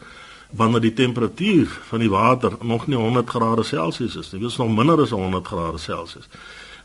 wanneer 0.56 0.82
die 0.82 0.94
temperatuur 0.96 1.68
van 1.90 2.02
die 2.02 2.10
water 2.10 2.56
nog 2.62 2.86
nie 2.86 2.98
100 2.98 3.28
grade 3.30 3.66
Celsius 3.66 4.16
is 4.16 4.32
nie, 4.32 4.40
dis 4.42 4.56
nog 4.58 4.72
minder 4.74 5.02
as 5.04 5.12
100 5.14 5.46
grade 5.46 5.78
Celsius. 5.78 6.30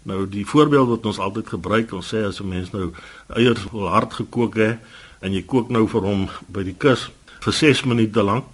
Nou 0.06 0.26
die 0.30 0.46
voorbeeld 0.46 0.92
wat 0.92 1.08
ons 1.10 1.22
altyd 1.22 1.48
gebruik, 1.56 1.94
ons 1.94 2.14
sê 2.14 2.26
as 2.28 2.42
'n 2.42 2.50
mens 2.50 2.72
nou 2.72 2.92
eiers 3.34 3.64
wil 3.72 3.88
hard 3.90 4.14
gekook 4.14 4.56
het 4.56 4.78
en 5.22 5.34
jy 5.34 5.42
kook 5.42 5.70
nou 5.70 5.88
vir 5.88 6.02
hom 6.02 6.30
by 6.48 6.64
die 6.64 6.76
kus 6.78 7.10
vir 7.40 7.54
6 7.54 7.86
minute 7.86 8.24
lank, 8.24 8.46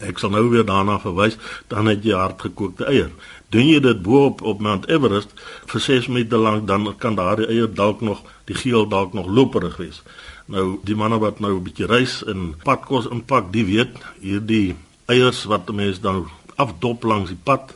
ek 0.00 0.18
sal 0.18 0.30
nou 0.30 0.48
weer 0.50 0.64
daarna 0.64 0.98
verwys, 0.98 1.36
dan 1.68 1.86
het 1.86 2.04
jy 2.04 2.16
hard 2.16 2.40
gekookte 2.40 2.84
eier 2.84 3.10
doen 3.54 3.68
jy 3.68 3.80
dit 3.80 4.02
bo 4.02 4.24
op 4.26 4.42
op 4.42 4.60
Mount 4.60 4.88
Everest 4.88 5.32
vir 5.66 5.80
6 5.80 6.06
minute 6.06 6.36
lank 6.36 6.66
dan 6.66 6.88
kan 6.98 7.14
daardie 7.14 7.46
eier 7.46 7.74
dalk 7.74 8.00
nog 8.00 8.22
die 8.44 8.56
geel 8.56 8.88
dalk 8.88 9.12
nog 9.14 9.26
loperig 9.26 9.76
wees. 9.76 10.02
Nou 10.46 10.78
die 10.86 10.96
manne 10.96 11.18
wat 11.18 11.40
nou 11.40 11.56
'n 11.56 11.62
bietjie 11.62 11.86
reis 11.86 12.24
en 12.24 12.54
padkos 12.62 13.06
inpak, 13.10 13.52
die 13.52 13.64
weet 13.64 13.94
hierdie 14.20 14.76
eiers 15.06 15.44
wat 15.44 15.72
mense 15.72 16.00
dan 16.00 16.26
afdop 16.56 17.02
langs 17.02 17.28
die 17.28 17.42
pad, 17.42 17.74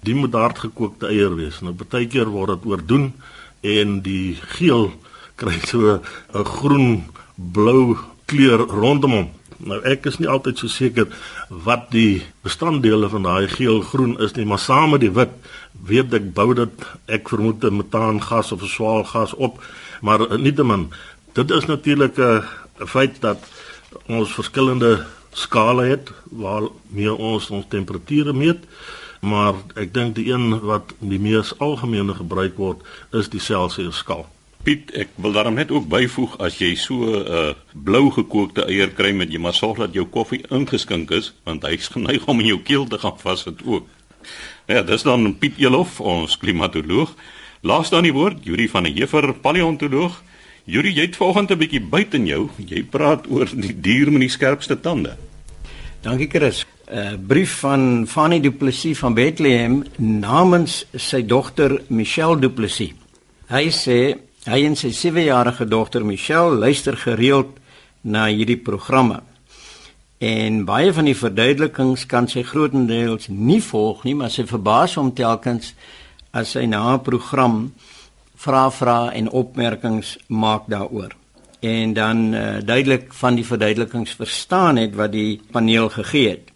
die 0.00 0.14
moet 0.14 0.32
hard 0.32 0.58
gekookte 0.58 1.06
eier 1.06 1.34
wees. 1.36 1.60
Nou 1.60 1.74
partykeer 1.74 2.28
word 2.28 2.48
dit 2.48 2.70
oordoen 2.70 3.12
en 3.60 4.00
die 4.00 4.38
geel 4.56 4.92
kry 5.36 5.58
so 5.66 6.00
'n 6.34 6.44
groen 6.44 7.04
blou 7.34 7.96
kleur 8.24 8.58
rondom 8.58 9.12
hom. 9.12 9.30
Nou 9.60 9.80
ek 9.84 10.06
is 10.08 10.16
nie 10.20 10.28
altyd 10.30 10.58
so 10.58 10.72
seker 10.72 11.10
wat 11.48 11.90
die 11.92 12.22
bestanddele 12.44 13.10
van 13.12 13.26
daai 13.28 13.48
geel-groen 13.52 14.16
is 14.24 14.32
nie, 14.36 14.46
maar 14.48 14.62
saam 14.62 14.94
met 14.94 15.04
die 15.04 15.12
wit 15.12 15.34
weet 15.86 16.14
ek 16.16 16.32
bou 16.36 16.54
dit 16.56 16.86
ek 17.08 17.28
vermoed 17.28 17.64
'n 17.64 17.76
metaangas 17.76 18.52
of 18.52 18.62
'n 18.62 18.74
swaalgas 18.76 19.34
op, 19.34 19.60
maar 20.00 20.38
nietemin 20.38 20.90
dit 21.34 21.50
is 21.50 21.66
natuurlik 21.66 22.18
'n 22.18 22.42
feit 22.86 23.20
dat 23.20 23.38
ons 24.06 24.32
verskillende 24.32 25.04
skale 25.32 25.84
het 25.84 26.10
waar 26.30 26.68
meer 26.88 27.16
ons 27.16 27.50
ons 27.50 27.66
temperature 27.68 28.32
meet, 28.32 28.64
maar 29.20 29.54
ek 29.76 29.94
dink 29.94 30.14
die 30.14 30.32
een 30.32 30.60
wat 30.60 30.92
die 30.98 31.18
mees 31.18 31.52
algemene 31.58 32.14
gebruik 32.14 32.56
word 32.56 32.78
is 33.12 33.28
die 33.28 33.40
Celsius 33.40 33.96
skaal. 33.96 34.26
Piet, 34.62 34.90
ek 34.92 35.14
wil 35.16 35.32
daarom 35.32 35.56
net 35.56 35.70
ook 35.72 35.86
byvoeg 35.88 36.34
as 36.44 36.58
jy 36.60 36.74
so 36.76 36.94
'n 36.94 37.24
uh, 37.24 37.54
blou 37.72 38.10
gekookte 38.12 38.66
eier 38.68 38.90
kry 38.92 39.12
met 39.12 39.32
jy 39.32 39.38
maar 39.40 39.56
sorg 39.56 39.78
dat 39.78 39.94
jou 39.94 40.04
koffie 40.04 40.44
ingeskink 40.50 41.10
is 41.10 41.32
want 41.44 41.64
hy's 41.64 41.88
geneig 41.88 42.26
om 42.28 42.40
in 42.40 42.46
jou 42.46 42.60
keel 42.60 42.84
te 42.86 42.98
gaan 42.98 43.16
vassit 43.18 43.62
ook. 43.64 43.86
Ja, 44.66 44.82
dis 44.82 45.02
dan 45.02 45.38
Piet 45.38 45.58
Elof, 45.58 46.00
ons 46.00 46.36
klimatoloog. 46.36 47.14
Laaste 47.62 47.96
aan 47.96 48.02
die 48.02 48.12
woord, 48.12 48.44
Yuri 48.44 48.68
van 48.68 48.82
der 48.82 48.92
Heever, 48.92 49.32
paleontoloog. 49.32 50.22
Yuri, 50.64 50.92
jy 50.92 51.08
het 51.08 51.16
vanoggend 51.16 51.50
'n 51.50 51.58
bietjie 51.58 51.80
buite 51.80 52.16
in 52.16 52.26
jou. 52.26 52.48
Jy 52.56 52.82
praat 52.82 53.26
oor 53.30 53.48
die 53.54 53.80
dier 53.80 54.12
met 54.12 54.20
die 54.20 54.28
skerpste 54.28 54.80
tande. 54.80 55.16
Dankie 56.02 56.28
Chris. 56.28 56.66
'n 56.86 56.96
uh, 56.96 57.16
Brief 57.26 57.60
van 57.60 58.06
Fanny 58.06 58.40
Du 58.40 58.50
Plessis 58.50 58.98
van 58.98 59.14
Bethlehem 59.14 59.84
namens 59.96 60.84
sy 60.94 61.22
dogter 61.26 61.82
Michelle 61.88 62.38
Du 62.38 62.50
Plessis. 62.50 62.92
Hy 63.48 63.70
sê 63.70 64.16
Hy 64.48 64.62
en 64.64 64.72
sy 64.72 64.88
7-jarige 64.96 65.66
dogter 65.68 66.00
Michelle 66.00 66.56
luister 66.56 66.96
gereeld 66.96 67.58
na 68.00 68.22
hierdie 68.32 68.56
programme. 68.56 69.18
En 70.16 70.62
baie 70.64 70.94
van 70.96 71.04
die 71.04 71.16
verduidelikings 71.16 72.06
kan 72.08 72.24
sy 72.24 72.40
grootendeels 72.48 73.28
nie 73.28 73.58
volg 73.60 74.06
nie, 74.08 74.14
maar 74.16 74.32
sy 74.32 74.46
verbaas 74.48 74.94
hom 74.96 75.10
telkens 75.12 75.74
as 76.32 76.54
sy 76.56 76.64
na 76.64 76.94
'n 76.94 77.02
program 77.04 77.74
vra 78.36 78.70
vra 78.70 79.12
en 79.12 79.28
opmerkings 79.28 80.16
maak 80.28 80.64
daaroor. 80.72 81.12
En 81.60 81.92
dan 81.92 82.34
uh, 82.34 82.64
duidelik 82.64 83.12
van 83.12 83.34
die 83.34 83.44
verduidelikings 83.44 84.16
verstaan 84.16 84.76
het 84.76 84.94
wat 84.94 85.12
die 85.12 85.40
paneel 85.52 85.90
gegee 85.92 86.28
het. 86.28 86.48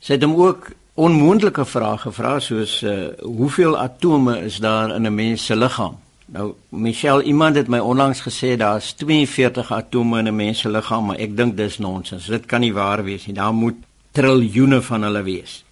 Sy 0.00 0.12
het 0.16 0.24
hom 0.24 0.40
ook 0.40 0.72
onmoontlike 0.94 1.64
vrae 1.64 1.98
gevra 1.98 2.40
soos 2.40 2.82
uh, 2.82 3.12
hoeveel 3.20 3.76
atome 3.76 4.40
is 4.40 4.56
daar 4.56 4.96
in 4.96 5.04
'n 5.04 5.14
mens 5.14 5.44
se 5.44 5.56
liggaam? 5.56 6.05
Nou 6.26 6.54
Michelle, 6.68 7.22
iemand 7.22 7.56
het 7.56 7.68
my 7.70 7.78
onlangs 7.78 8.20
gesê 8.20 8.56
daar's 8.58 8.92
42 8.98 9.72
atome 9.72 10.18
in 10.18 10.28
'n 10.28 10.36
mens 10.36 10.58
se 10.58 10.68
liggaam, 10.68 11.04
maar 11.04 11.16
ek 11.16 11.36
dink 11.36 11.56
dis 11.56 11.78
nonsens. 11.78 12.26
Dit 12.26 12.46
kan 12.46 12.60
nie 12.60 12.72
waar 12.72 13.04
wees 13.04 13.26
nie. 13.26 13.34
Daar 13.34 13.54
moet 13.54 13.76
triljoene 14.12 14.82
van 14.82 15.02
hulle 15.02 15.22
wees. 15.22 15.64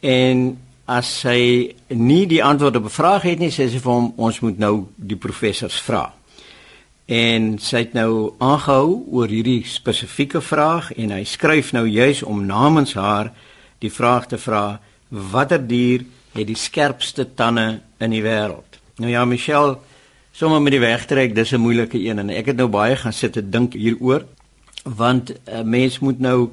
En 0.00 0.58
as 0.84 1.20
sy 1.20 1.74
nie 1.88 2.26
die 2.26 2.44
antwoord 2.44 2.76
op 2.76 2.84
'n 2.84 2.88
vraag 2.88 3.22
het 3.22 3.38
nie, 3.38 3.50
sê 3.50 3.68
sy 3.70 3.78
vir 3.78 3.92
hom 3.92 4.12
ons 4.16 4.40
moet 4.40 4.58
nou 4.58 4.86
die 4.96 5.16
professors 5.16 5.80
vra. 5.80 6.12
En 7.06 7.58
sy 7.58 7.78
het 7.78 7.92
nou 7.92 8.32
aangehou 8.38 9.06
oor 9.10 9.28
hierdie 9.28 9.64
spesifieke 9.66 10.40
vraag 10.40 10.92
en 10.92 11.10
hy 11.10 11.24
skryf 11.24 11.72
nou 11.72 11.86
juis 11.86 12.22
om 12.22 12.46
namens 12.46 12.94
haar 12.94 13.32
die 13.78 13.90
vraag 13.90 14.26
te 14.26 14.38
vra: 14.38 14.80
Watter 15.08 15.66
dier 15.66 16.04
het 16.32 16.46
die 16.46 16.56
skerpste 16.56 17.34
tande 17.34 17.80
in 17.98 18.10
die 18.10 18.22
wêreld? 18.22 18.81
Nou 19.02 19.10
ja, 19.10 19.24
Michelle, 19.26 19.80
sommer 20.30 20.60
met 20.62 20.76
die 20.76 20.82
wegtrek, 20.82 21.32
dis 21.34 21.52
'n 21.52 21.60
moeilike 21.60 21.98
een 21.98 22.18
en 22.18 22.30
ek 22.30 22.46
het 22.46 22.56
nou 22.56 22.68
baie 22.68 22.96
gaan 22.96 23.12
sit 23.12 23.36
en 23.36 23.50
dink 23.50 23.72
hieroor 23.74 24.24
want 24.84 25.30
'n 25.30 25.38
uh, 25.50 25.62
mens 25.62 25.98
moet 25.98 26.18
nou 26.20 26.50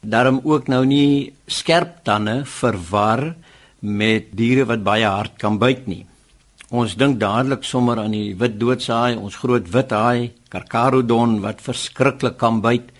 daarom 0.00 0.40
ook 0.44 0.68
nou 0.68 0.84
nie 0.86 1.32
skerp 1.46 2.04
tande 2.04 2.44
verwar 2.44 3.34
met 3.80 4.24
diere 4.30 4.64
wat 4.64 4.82
baie 4.82 5.04
hard 5.06 5.36
kan 5.38 5.58
byt 5.58 5.86
nie. 5.86 6.06
Ons 6.70 6.94
dink 6.94 7.18
dadelik 7.20 7.64
sommer 7.64 7.98
aan 7.98 8.12
die 8.12 8.34
wit 8.36 8.60
doodshaai, 8.60 9.16
ons 9.16 9.36
groot 9.36 9.68
wit 9.70 9.90
haai, 9.90 10.32
Carcharodon 10.48 11.40
wat 11.40 11.60
verskriklik 11.60 12.36
kan 12.38 12.60
byt. 12.60 12.92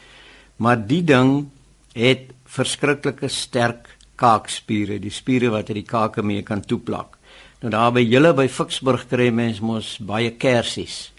Maar 0.56 0.86
die 0.86 1.04
ding 1.04 1.50
het 1.94 2.32
verskriklike 2.44 3.28
sterk 3.28 3.96
kaakspiere, 4.16 4.98
die 4.98 5.10
spiere 5.10 5.50
wat 5.50 5.68
uit 5.68 5.74
die 5.74 5.90
kake 5.90 6.22
mee 6.22 6.42
kan 6.42 6.60
toeplak. 6.60 7.15
Nou 7.64 7.70
daar 7.72 7.92
by 7.96 8.02
julle 8.04 8.34
by 8.36 8.44
Ficksburg 8.52 9.06
kry 9.08 9.30
mens 9.32 9.62
mos 9.64 9.94
baie 10.04 10.34
kersies. 10.36 11.10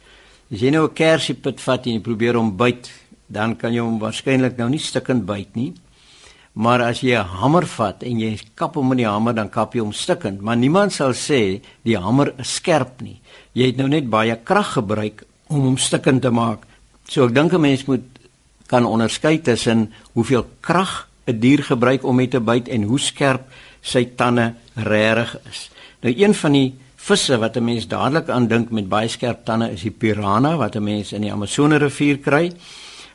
As 0.53 0.61
jy 0.61 0.69
nou 0.69 0.85
'n 0.85 0.93
kersiepit 0.93 1.59
vat 1.59 1.87
en 1.87 1.93
jy 1.93 1.99
probeer 1.99 2.35
hom 2.35 2.55
byt, 2.55 2.91
dan 3.27 3.55
kan 3.55 3.73
jy 3.73 3.81
hom 3.81 3.97
waarskynlik 3.99 4.57
nou 4.57 4.69
nie 4.69 4.79
stukkend 4.79 5.25
byt 5.25 5.55
nie. 5.55 5.73
Maar 6.53 6.81
as 6.81 7.01
jy 7.01 7.17
'n 7.17 7.25
hamer 7.25 7.65
vat 7.65 8.03
en 8.03 8.19
jy 8.19 8.39
kap 8.55 8.75
hom 8.75 8.87
met 8.89 8.97
die 8.97 9.07
hamer, 9.07 9.33
dan 9.33 9.49
kap 9.49 9.73
jy 9.73 9.81
hom 9.81 9.93
stukkend, 9.93 10.41
maar 10.41 10.55
niemand 10.55 10.93
sal 10.93 11.13
sê 11.13 11.61
die 11.83 11.97
hamer 11.97 12.33
is 12.37 12.55
skerp 12.55 13.01
nie. 13.01 13.19
Jy 13.53 13.65
het 13.65 13.77
nou 13.77 13.87
net 13.87 14.09
baie 14.09 14.37
krag 14.43 14.73
gebruik 14.73 15.23
om 15.47 15.61
hom 15.61 15.77
stukkend 15.77 16.21
te 16.21 16.29
maak. 16.29 16.67
So 17.09 17.25
ek 17.25 17.33
dink 17.33 17.53
'n 17.53 17.61
mens 17.61 17.85
moet 17.87 18.03
kan 18.67 18.85
onderskei 18.85 19.41
tussen 19.41 19.91
hoeveel 20.13 20.45
krag 20.61 21.07
'n 21.25 21.39
dier 21.39 21.63
gebruik 21.63 22.03
om 22.03 22.15
met 22.15 22.31
te 22.31 22.39
byt 22.39 22.67
en 22.67 22.83
hoe 22.83 22.99
skerp 22.99 23.41
sy 23.81 24.05
tande 24.15 24.53
regtig 24.75 25.37
is. 25.49 25.69
Nou 26.01 26.13
een 26.13 26.33
van 26.33 26.51
die 26.53 26.75
visse 26.95 27.37
wat 27.37 27.55
'n 27.57 27.63
mens 27.63 27.87
dadelik 27.87 28.29
aan 28.29 28.47
dink 28.47 28.69
met 28.69 28.89
baie 28.89 29.07
skerp 29.07 29.45
tande 29.45 29.71
is 29.71 29.81
die 29.81 29.91
piranha 29.91 30.57
wat 30.57 30.75
'n 30.75 30.83
mens 30.83 31.13
in 31.13 31.21
die 31.21 31.31
Amazone 31.31 31.77
rivier 31.77 32.17
kry. 32.17 32.51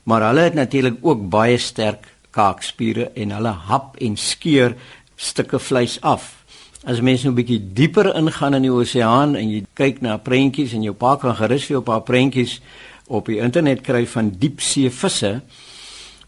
Maar 0.02 0.22
hulle 0.22 0.40
het 0.40 0.54
natuurlik 0.54 0.96
ook 1.00 1.28
baie 1.28 1.58
sterk 1.58 2.06
kaakspiere 2.30 3.10
en 3.14 3.30
hulle 3.30 3.48
hap 3.48 3.96
en 3.96 4.16
skeur 4.16 4.74
stukke 5.16 5.58
vleis 5.58 6.00
af. 6.00 6.44
As 6.84 7.00
mense 7.00 7.24
nou 7.24 7.32
'n 7.32 7.44
bietjie 7.44 7.72
dieper 7.72 8.14
ingaan 8.16 8.54
in 8.54 8.62
die 8.62 8.72
oseaan 8.72 9.36
en 9.36 9.50
jy 9.50 9.64
kyk 9.74 10.00
na 10.00 10.16
prentjies 10.16 10.72
en 10.72 10.82
jou 10.82 10.94
pa 10.94 11.16
kan 11.16 11.36
gerus 11.36 11.64
vir 11.64 11.74
jou 11.74 11.80
'n 11.80 11.84
paar 11.84 12.02
prentjies 12.02 12.60
op 13.06 13.26
die 13.26 13.38
internet 13.38 13.80
kry 13.80 14.06
van 14.06 14.34
diepsee 14.38 14.90
visse. 14.90 15.40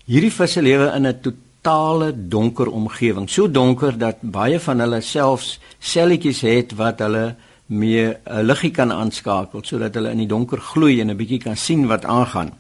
Hierdie 0.07 0.33
visse 0.33 0.63
lewe 0.63 0.93
in 0.95 1.07
'n 1.07 1.21
totale 1.65 2.13
donker 2.29 2.69
omgewing. 2.69 3.29
So 3.31 3.49
donker 3.51 3.97
dat 3.99 4.21
baie 4.21 4.61
van 4.61 4.83
hulle 4.85 5.01
selfs 5.01 5.59
selletjies 5.81 6.43
het 6.45 6.75
wat 6.77 7.01
hulle 7.01 7.37
mee 7.67 8.17
'n 8.27 8.45
liggie 8.45 8.71
kan 8.71 8.93
aanskakel 8.93 9.65
sodat 9.65 9.95
hulle 9.95 10.11
in 10.11 10.19
die 10.19 10.27
donker 10.27 10.61
gloei 10.61 11.01
en 11.01 11.11
'n 11.11 11.17
bietjie 11.17 11.41
kan 11.41 11.57
sien 11.57 11.87
wat 11.87 12.05
aangaan. 12.05 12.53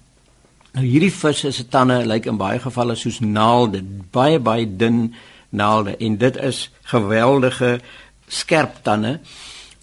Nou 0.72 0.86
hierdie 0.86 1.12
visse 1.12 1.52
se 1.52 1.68
tande 1.68 2.06
lyk 2.06 2.26
in 2.26 2.36
baie 2.36 2.58
gevalle 2.58 2.94
soos 2.94 3.20
naalde, 3.20 3.82
baie 4.10 4.38
baie 4.38 4.76
dun 4.76 5.14
naalde 5.50 5.96
en 5.96 6.16
dit 6.16 6.36
is 6.36 6.70
geweldige 6.82 7.80
skerp 8.26 8.82
tande 8.82 9.20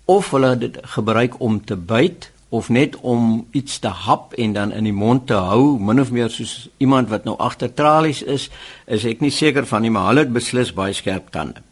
of 0.05 0.31
hulle 0.31 0.57
dit 0.57 0.77
gebruik 0.81 1.39
om 1.39 1.65
te 1.65 1.75
byt 1.75 2.30
of 2.51 2.69
net 2.69 2.97
om 3.01 3.45
iets 3.55 3.79
te 3.79 3.91
hap 4.05 4.35
en 4.35 4.53
dan 4.53 4.73
in 4.75 4.87
die 4.87 4.95
mond 4.95 5.27
te 5.31 5.39
hou 5.39 5.79
min 5.79 6.03
of 6.03 6.11
meer 6.11 6.29
soos 6.29 6.69
iemand 6.83 7.09
wat 7.09 7.25
nou 7.27 7.37
agter 7.39 7.71
tralies 7.73 8.21
is 8.21 8.49
is 8.87 9.05
ek 9.07 9.23
nie 9.23 9.31
seker 9.31 9.67
van 9.67 9.85
nie 9.85 9.93
maar 9.93 10.11
hulle 10.11 10.25
het 10.25 10.33
beslis 10.35 10.73
baie 10.75 10.93
skerp 10.93 11.31
tande 11.31 11.63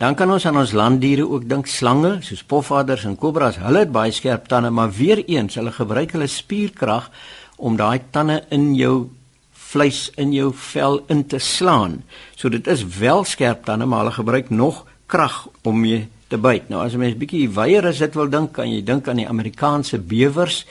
dan 0.00 0.16
kan 0.16 0.30
ons 0.30 0.46
aan 0.46 0.58
ons 0.58 0.74
landdiere 0.74 1.28
ook 1.28 1.46
dink 1.48 1.70
slange 1.70 2.18
soos 2.26 2.42
pofaders 2.42 3.06
en 3.06 3.16
kobras 3.16 3.60
hulle 3.62 3.86
het 3.86 3.94
baie 3.94 4.12
skerp 4.12 4.50
tande 4.50 4.70
maar 4.70 4.90
weer 4.98 5.22
eens 5.26 5.58
hulle 5.60 5.72
gebruik 5.78 6.18
hulle 6.18 6.28
spierkrag 6.28 7.10
om 7.56 7.76
daai 7.76 8.00
tande 8.10 8.42
in 8.50 8.74
jou 8.74 9.10
vleis 9.70 10.08
in 10.18 10.32
jou 10.34 10.50
vel 10.72 11.00
in 11.12 11.24
te 11.30 11.38
slaan. 11.38 12.00
So 12.34 12.50
dit 12.50 12.66
is 12.66 12.82
wel 12.98 13.24
skerp 13.24 13.64
tande, 13.68 13.86
maar 13.86 14.04
hulle 14.04 14.16
gebruik 14.16 14.50
nog 14.50 14.84
krag 15.10 15.46
om 15.62 15.80
mee 15.80 16.08
te 16.30 16.38
byt. 16.38 16.68
Nou 16.70 16.84
as 16.84 16.94
'n 16.94 16.98
mens 16.98 17.18
bietjie 17.18 17.50
weier 17.50 17.86
as 17.86 17.98
dit 17.98 18.14
wil 18.14 18.28
dink, 18.28 18.52
kan 18.52 18.70
jy 18.70 18.82
dink 18.84 19.08
aan 19.08 19.16
die 19.16 19.28
Amerikaanse 19.28 19.98
bewers, 19.98 20.64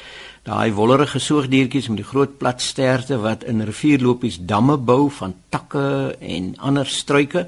daai 0.43 0.71
wollerige 0.73 1.19
soogdiertjies 1.19 1.87
met 1.87 1.97
die 1.97 2.11
groot 2.11 2.37
plat 2.37 2.61
sterte 2.61 3.19
wat 3.19 3.43
in 3.43 3.61
rivierlopies 3.61 4.39
damme 4.41 4.77
bou 4.77 5.09
van 5.09 5.35
takke 5.49 6.15
en 6.19 6.55
ander 6.57 6.85
struike. 6.85 7.47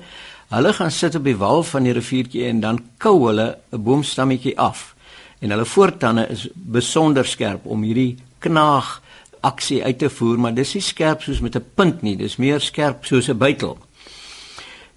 Hulle 0.50 0.74
gaan 0.74 0.92
sit 0.92 1.16
op 1.16 1.24
die 1.24 1.38
wal 1.38 1.64
van 1.64 1.84
die 1.84 1.94
riviertjie 1.94 2.46
en 2.46 2.60
dan 2.60 2.80
kou 2.98 3.28
hulle 3.28 3.58
'n 3.72 3.84
boomstammetjie 3.84 4.60
af. 4.60 4.96
En 5.40 5.50
hulle 5.50 5.66
voortande 5.66 6.28
is 6.30 6.48
besonder 6.54 7.26
skerp 7.26 7.66
om 7.66 7.82
hierdie 7.84 8.18
knaag 8.40 9.02
aksie 9.42 9.84
uit 9.84 9.98
te 9.98 10.10
voer, 10.10 10.40
maar 10.40 10.54
dis 10.54 10.74
nie 10.74 10.82
skerp 10.82 11.22
soos 11.22 11.40
met 11.40 11.56
'n 11.56 11.66
punt 11.76 12.02
nie, 12.02 12.16
dis 12.16 12.36
meer 12.36 12.60
skerp 12.60 13.06
soos 13.06 13.30
'n 13.30 13.38
bytel. 13.38 13.78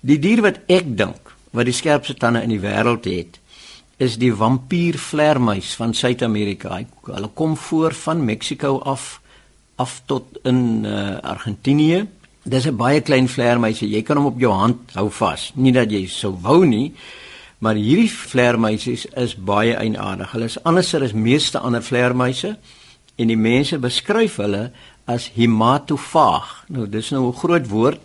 Die 0.00 0.18
dier 0.18 0.42
wat 0.42 0.58
ek 0.66 0.96
dink 0.96 1.23
wat 1.54 1.68
die 1.68 1.76
skerpste 1.76 2.16
tande 2.18 2.42
in 2.42 2.52
die 2.52 2.62
wêreld 2.62 3.06
het, 3.06 3.38
is 4.02 4.18
die 4.18 4.32
vampiervleermuis 4.34 5.74
van 5.78 5.94
Suid-Amerika. 5.94 6.80
Hulle 7.06 7.30
kom 7.34 7.54
voor 7.56 7.94
van 7.94 8.24
Mexiko 8.24 8.78
af 8.82 9.20
af 9.76 10.02
tot 10.06 10.38
in 10.46 10.84
uh, 10.86 11.18
Argentinië. 11.18 12.06
Dis 12.42 12.66
'n 12.66 12.76
baie 12.76 13.00
klein 13.00 13.28
vleermuisie. 13.28 13.88
Jy 13.88 14.02
kan 14.02 14.16
hom 14.16 14.26
op 14.26 14.38
jou 14.38 14.52
hand 14.52 14.92
hou 14.94 15.10
vas. 15.10 15.52
Nie 15.54 15.72
dat 15.72 15.90
jy 15.90 16.06
sou 16.06 16.36
wou 16.42 16.64
nie, 16.66 16.92
maar 17.58 17.74
hierdie 17.74 18.10
vleermuisies 18.10 19.06
is 19.06 19.34
baie 19.34 19.74
eienaardig. 19.74 20.32
Hulle 20.32 20.44
is 20.44 20.62
anderser 20.62 21.02
as 21.02 21.12
meeste 21.12 21.58
ander 21.58 21.82
vleermuise 21.82 22.56
en 23.16 23.26
die 23.26 23.36
mense 23.36 23.78
beskryf 23.78 24.36
hulle 24.36 24.70
as 25.04 25.30
hematofaag. 25.34 26.64
Nou 26.68 26.88
dis 26.88 27.10
nou 27.10 27.28
'n 27.28 27.38
groot 27.38 27.68
woord. 27.68 28.00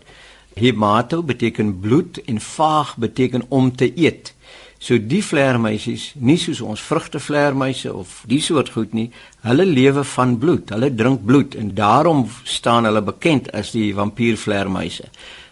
Hemato 0.59 1.23
beteken 1.23 1.79
bloed 1.79 2.19
en 2.25 2.41
faag 2.43 2.97
beteken 2.97 3.45
om 3.49 3.71
te 3.75 3.91
eet. 3.95 4.33
So 4.79 4.95
die 4.95 5.19
vleermuisies, 5.23 6.13
nie 6.23 6.37
soos 6.39 6.61
ons 6.63 6.81
vrugtevleermuise 6.87 7.91
of 7.93 8.21
die 8.31 8.39
soort 8.39 8.71
goed 8.71 8.93
nie, 8.95 9.09
hulle 9.43 9.65
lewe 9.67 10.05
van 10.07 10.37
bloed. 10.39 10.71
Hulle 10.71 10.93
drink 10.95 11.25
bloed 11.27 11.57
en 11.59 11.73
daarom 11.75 12.23
staan 12.47 12.87
hulle 12.87 13.03
bekend 13.03 13.51
as 13.51 13.73
die 13.75 13.89
vampiervleermuise. 13.97 15.09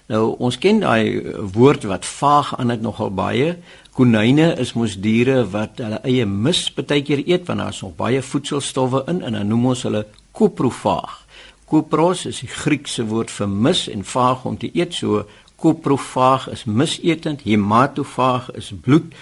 Nou 0.07 0.37
ons 0.39 0.55
ken 0.63 0.79
daai 0.79 1.19
woord 1.51 1.89
wat 1.91 2.07
vaag 2.07 2.53
aan 2.55 2.71
dit 2.71 2.83
nogal 2.85 3.11
baie. 3.11 3.57
Konyne 3.97 4.53
is 4.61 4.71
mos 4.79 4.95
diere 5.03 5.41
wat 5.51 5.81
hulle 5.83 5.99
eie 6.07 6.25
mis 6.25 6.63
baie 6.77 7.03
keer 7.03 7.25
eet 7.25 7.47
want 7.49 7.59
daar 7.59 7.75
is 7.75 7.83
nog 7.83 7.97
baie 7.99 8.23
voedselstowwe 8.23 9.03
in 9.11 9.19
en 9.27 9.35
dan 9.35 9.51
noem 9.51 9.73
ons 9.73 9.83
hulle 9.89 10.05
koprofaag. 10.31 11.26
Kopros 11.67 12.25
is 12.25 12.39
die 12.39 12.51
Griekse 12.51 13.03
woord 13.05 13.31
vir 13.31 13.47
mis 13.47 13.87
en 13.91 14.03
faag 14.03 14.45
om 14.45 14.57
te 14.57 14.69
eet. 14.73 14.93
So 14.93 15.25
koprofaag 15.57 16.47
is 16.53 16.63
misetend, 16.65 17.43
hematofaag 17.43 18.51
is 18.55 18.71
bloed 18.81 19.13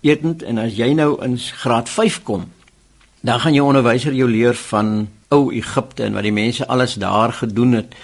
etend 0.00 0.42
en 0.42 0.60
as 0.62 0.76
jy 0.78 0.92
nou 0.96 1.16
in 1.24 1.36
graad 1.38 1.90
5 1.90 2.22
kom, 2.24 2.46
dan 3.20 3.40
gaan 3.42 3.56
jou 3.56 3.66
onderwyser 3.66 4.14
jou 4.14 4.28
leer 4.30 4.56
van 4.70 5.08
ou 5.34 5.50
Egipte 5.52 6.06
en 6.06 6.16
wat 6.16 6.24
die 6.24 6.34
mense 6.34 6.66
alles 6.70 6.96
daar 7.02 7.34
gedoen 7.36 7.80
het 7.80 7.96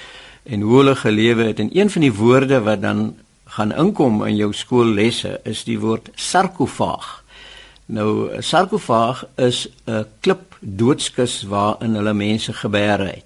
en 0.44 0.60
hoe 0.60 0.80
hulle 0.82 0.96
gelewe 0.98 1.48
het 1.48 1.62
en 1.62 1.70
een 1.72 1.90
van 1.90 2.04
die 2.04 2.12
woorde 2.12 2.60
wat 2.66 2.82
dan 2.82 3.14
gaan 3.56 3.72
inkom 3.72 4.24
in 4.26 4.37
jou 4.37 4.52
skoollesse 4.52 5.38
is 5.48 5.62
die 5.64 5.78
woord 5.80 6.10
sarkofaag. 6.14 7.22
Nou 7.87 8.42
sarkofaag 8.42 9.24
is 9.37 9.68
'n 9.87 10.04
klip 10.20 10.56
doodskus 10.60 11.42
waarin 11.42 11.94
hulle 11.94 12.14
mense 12.14 12.52
gebeere 12.52 13.06
het, 13.06 13.23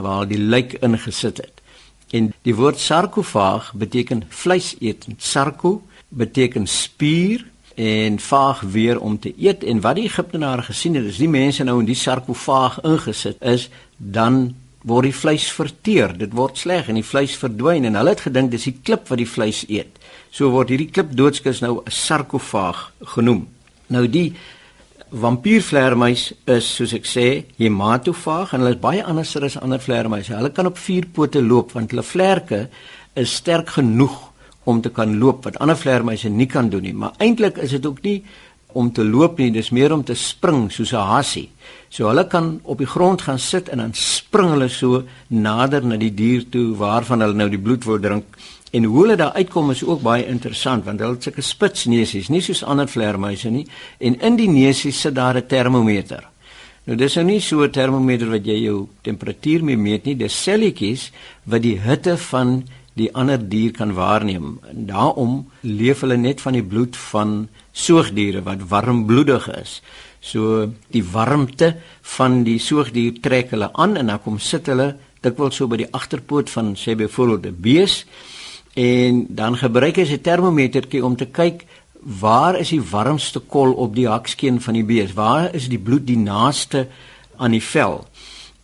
waar 0.00 0.28
die 0.28 0.38
lijk 0.38 0.72
ingesit 0.72 1.36
het. 1.36 1.62
En 2.10 2.32
die 2.42 2.54
woord 2.54 2.78
sarkofaag 2.80 3.72
beteken 3.72 4.24
vleis 4.28 4.74
eet. 4.80 5.06
Sarko 5.16 5.82
beteken 6.08 6.66
spier 6.66 7.44
en 7.74 8.18
vaag 8.18 8.60
weer 8.60 9.00
om 9.00 9.18
te 9.18 9.34
eet 9.36 9.64
en 9.64 9.80
wat 9.80 9.94
die 9.94 10.04
Egiptenare 10.04 10.62
gesien 10.62 10.94
het, 10.94 11.04
is 11.04 11.20
die 11.20 11.28
mense 11.28 11.64
nou 11.64 11.78
in 11.80 11.86
die 11.86 11.98
sarkofaag 11.98 12.80
ingesit 12.82 13.36
is, 13.44 13.68
dan 13.96 14.56
word 14.88 15.10
die 15.10 15.14
vleis 15.14 15.46
verteer. 15.52 16.14
Dit 16.18 16.34
word 16.34 16.58
sleg 16.58 16.88
en 16.88 16.98
die 16.98 17.06
vleis 17.06 17.36
verdwyn 17.38 17.86
en 17.86 17.98
hulle 17.98 18.14
het 18.14 18.24
gedink 18.26 18.50
dis 18.50 18.66
die 18.70 18.78
klip 18.82 19.08
wat 19.12 19.20
die 19.20 19.28
vleis 19.28 19.64
eet. 19.68 20.00
So 20.30 20.50
word 20.54 20.72
hierdie 20.72 20.90
klip 20.90 21.12
doodskus 21.16 21.60
nou 21.60 21.82
'n 21.84 21.90
sarkofaag 21.90 22.92
genoem. 23.14 23.46
Nou 23.88 24.08
die 24.08 24.34
vampiervleermuis 25.10 26.24
is 26.52 26.66
soos 26.76 26.92
ek 26.96 27.06
sê 27.08 27.26
hematofaag 27.58 28.52
en 28.52 28.62
hulle 28.62 28.74
is 28.74 28.82
baie 28.82 29.04
anderser 29.04 29.46
as 29.48 29.56
ander 29.60 29.80
vleermuise. 29.80 30.34
Hulle 30.36 30.52
kan 30.52 30.68
op 30.68 30.78
vier 30.78 31.06
pote 31.14 31.40
loop 31.42 31.72
want 31.76 31.94
hulle 31.94 32.04
vlerke 32.04 32.66
is 33.18 33.38
sterk 33.40 33.72
genoeg 33.78 34.16
om 34.68 34.82
te 34.84 34.92
kan 34.92 35.16
loop 35.18 35.46
wat 35.48 35.56
ander 35.64 35.78
vleermuise 35.80 36.28
nie 36.28 36.48
kan 36.50 36.68
doen 36.68 36.84
nie. 36.84 36.94
Maar 36.94 37.16
eintlik 37.24 37.58
is 37.64 37.72
dit 37.76 37.86
ook 37.86 38.02
nie 38.04 38.20
om 38.76 38.90
te 38.92 39.04
loop 39.04 39.38
nie, 39.40 39.48
dis 39.50 39.70
meer 39.72 39.94
om 39.94 40.02
te 40.04 40.14
spring 40.14 40.68
soos 40.70 40.92
'n 40.92 41.08
hassie. 41.14 41.48
So 41.88 42.08
hulle 42.08 42.26
kan 42.28 42.60
op 42.64 42.78
die 42.78 42.86
grond 42.86 43.22
gaan 43.22 43.38
sit 43.38 43.68
en 43.68 43.78
dan 43.78 43.94
spring 43.94 44.50
hulle 44.50 44.68
so 44.68 45.04
nader 45.28 45.84
na 45.84 45.96
die 45.96 46.14
dier 46.14 46.44
toe 46.50 46.76
waarvan 46.76 47.20
hulle 47.20 47.34
nou 47.34 47.48
die 47.48 47.58
bloed 47.58 47.84
wil 47.84 47.98
drink. 47.98 48.24
En 48.70 48.84
hoe 48.84 49.00
hulle 49.00 49.16
daar 49.16 49.32
uitkom 49.32 49.70
is 49.70 49.84
ook 49.84 50.02
baie 50.04 50.26
interessant 50.26 50.84
want 50.84 51.00
hulle 51.00 51.16
het 51.16 51.28
sulke 51.28 51.44
spitsneusies, 51.44 52.28
nie 52.28 52.42
soos 52.44 52.64
ander 52.64 52.88
vleermuise 52.88 53.50
nie. 53.50 53.66
En 53.98 54.18
in 54.20 54.36
die 54.36 54.48
neusie 54.48 54.92
sit 54.92 55.14
daar 55.14 55.36
'n 55.36 55.46
termometer. 55.46 56.28
Nou 56.84 56.96
dis 56.96 57.14
nou 57.14 57.24
nie 57.24 57.40
so 57.40 57.62
'n 57.64 57.70
termometer 57.70 58.30
wat 58.30 58.46
jy 58.46 58.62
jou 58.64 58.88
temperatuur 59.02 59.64
mee 59.64 59.76
meet 59.76 60.04
nie, 60.04 60.16
dis 60.16 60.42
selletjies 60.42 61.10
wat 61.44 61.62
die 61.62 61.78
hitte 61.78 62.16
van 62.16 62.64
die 62.94 63.14
ander 63.14 63.38
dier 63.48 63.72
kan 63.72 63.92
waarneem. 63.92 64.58
En 64.70 64.86
daarom 64.86 65.50
leef 65.60 66.00
hulle 66.00 66.16
net 66.16 66.40
van 66.40 66.52
die 66.52 66.62
bloed 66.62 66.96
van 66.96 67.48
soogdiere 67.72 68.42
wat 68.42 68.68
warmbloedig 68.68 69.48
is. 69.60 69.82
So 70.20 70.72
die 70.90 71.04
warmte 71.04 71.76
van 72.02 72.42
die 72.44 72.58
soogdier 72.58 73.20
trek 73.20 73.50
hulle 73.50 73.70
aan 73.72 73.96
en 73.96 74.06
dan 74.06 74.22
kom 74.22 74.38
sit 74.38 74.66
hulle 74.66 74.96
dikwels 75.20 75.56
so 75.56 75.66
by 75.66 75.76
die 75.76 75.92
agterpoot 75.92 76.50
van 76.50 76.74
sê 76.76 76.96
byvoorbeeld 76.96 77.46
'n 77.46 77.60
bees 77.60 78.04
en 78.78 79.26
dan 79.28 79.56
gebruik 79.58 79.96
hy 79.96 80.06
'n 80.06 80.20
termometertjie 80.20 81.04
om 81.04 81.16
te 81.16 81.26
kyk 81.26 81.66
waar 82.00 82.54
is 82.58 82.70
die 82.70 82.82
warmste 82.82 83.40
kol 83.40 83.72
op 83.72 83.94
die 83.94 84.08
hakskeen 84.08 84.60
van 84.60 84.74
die 84.74 84.84
bees? 84.84 85.12
Waar 85.12 85.54
is 85.54 85.68
die 85.68 85.78
bloed 85.78 86.06
die 86.06 86.18
naaste 86.18 86.86
aan 87.36 87.50
die 87.50 87.62
vel? 87.62 88.06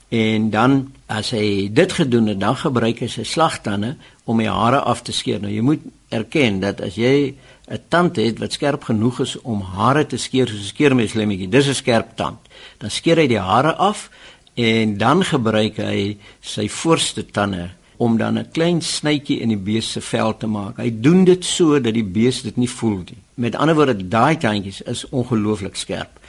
En 0.08 0.50
dan 0.50 0.92
as 1.06 1.30
hy 1.30 1.68
dit 1.72 1.92
gedoen 1.92 2.26
het, 2.26 2.40
dan 2.40 2.56
gebruik 2.56 3.00
hy 3.00 3.08
sy 3.08 3.24
slagtande 3.24 3.96
om 4.24 4.38
die 4.38 4.48
hare 4.48 4.80
af 4.80 5.02
te 5.02 5.12
skeer. 5.12 5.40
Nou 5.40 5.52
jy 5.52 5.60
moet 5.60 5.82
erken 6.08 6.60
dat 6.60 6.80
as 6.80 6.94
jy 6.94 7.34
'n 7.68 7.80
tand 7.88 8.16
het 8.16 8.38
wat 8.38 8.52
skerp 8.52 8.84
genoeg 8.84 9.20
is 9.20 9.40
om 9.42 9.60
hare 9.60 10.06
te 10.06 10.16
skeer 10.16 10.48
soos 10.48 10.60
'n 10.60 10.74
skeermeslemmetjie, 10.74 11.48
dis 11.48 11.68
'n 11.68 11.74
skerp 11.74 12.16
tand. 12.16 12.38
Dan 12.78 12.90
skeer 12.90 13.16
hy 13.16 13.26
die 13.26 13.38
hare 13.38 13.74
af 13.74 14.10
en 14.54 14.96
dan 14.98 15.24
gebruik 15.24 15.76
hy 15.76 16.16
sy 16.40 16.68
voorste 16.68 17.26
tande 17.26 17.70
om 18.04 18.16
dan 18.20 18.38
'n 18.38 18.50
klein 18.52 18.80
snytjie 18.80 19.40
in 19.40 19.48
die 19.48 19.64
bees 19.70 19.92
se 19.92 20.00
vel 20.00 20.36
te 20.36 20.46
maak. 20.46 20.76
Hy 20.76 20.90
doen 21.00 21.24
dit 21.24 21.44
so 21.44 21.80
dat 21.80 21.94
die 21.94 22.04
bees 22.04 22.42
dit 22.42 22.56
nie 22.56 22.68
voel 22.68 22.96
nie. 22.96 23.22
Met 23.34 23.54
ander 23.54 23.74
woorde, 23.74 24.08
daai 24.08 24.36
tandjies 24.36 24.82
is 24.82 25.08
ongelooflik 25.08 25.76
skerp. 25.76 26.20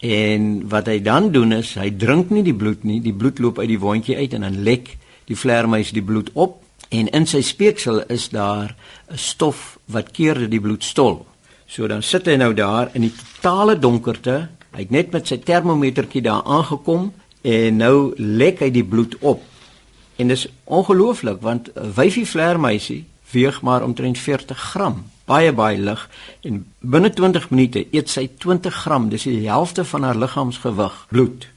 En 0.00 0.68
wat 0.68 0.86
hy 0.86 1.02
dan 1.02 1.30
doen 1.32 1.52
is, 1.52 1.74
hy 1.74 1.90
drink 1.90 2.30
nie 2.30 2.42
die 2.42 2.54
bloed 2.54 2.84
nie, 2.84 3.00
die 3.00 3.12
bloed 3.12 3.38
loop 3.38 3.58
uit 3.58 3.68
die 3.68 3.78
wondjie 3.78 4.16
uit 4.16 4.34
en 4.34 4.40
dan 4.40 4.62
lek 4.62 4.96
die 5.24 5.36
vleermuis 5.36 5.92
die 5.92 6.02
bloed 6.02 6.30
op 6.32 6.62
en 6.90 7.10
in 7.14 7.26
sy 7.26 7.42
speeksel 7.46 8.02
is 8.08 8.28
daar 8.28 8.74
'n 9.10 9.18
stof 9.18 9.78
wat 9.86 10.10
keer 10.10 10.34
dat 10.34 10.50
die 10.50 10.60
bloed 10.60 10.84
stol. 10.84 11.26
So 11.66 11.86
dan 11.86 12.02
sit 12.02 12.26
hy 12.26 12.36
nou 12.36 12.54
daar 12.54 12.90
in 12.94 13.00
die 13.00 13.12
totale 13.12 13.78
donkerte. 13.78 14.48
Hy 14.72 14.78
het 14.78 14.90
net 14.90 15.12
met 15.12 15.26
sy 15.26 15.38
termometertjie 15.38 16.22
daar 16.22 16.42
aangekom 16.42 17.12
en 17.42 17.76
nou 17.76 18.12
lek 18.16 18.58
hy 18.60 18.70
die 18.70 18.84
bloed 18.84 19.16
op. 19.20 19.42
En 20.20 20.28
dis 20.28 20.48
ongelooflik 20.64 21.40
want 21.40 21.70
'n 21.74 21.92
wyfie 21.96 22.26
vleermuisie 22.26 23.04
weeg 23.30 23.62
maar 23.62 23.82
omtrent 23.82 24.18
40 24.18 24.58
gram, 24.58 25.04
baie 25.24 25.52
baie 25.52 25.78
lig. 25.78 26.08
En 26.40 26.66
binne 26.78 27.10
20 27.10 27.50
minute 27.50 27.86
eet 27.90 28.08
sy 28.10 28.30
20 28.38 28.74
gram, 28.74 29.08
dis 29.08 29.22
die 29.22 29.48
helfte 29.48 29.84
van 29.84 30.02
haar 30.02 30.16
liggaamsgewig 30.16 31.06
bloed. 31.08 31.48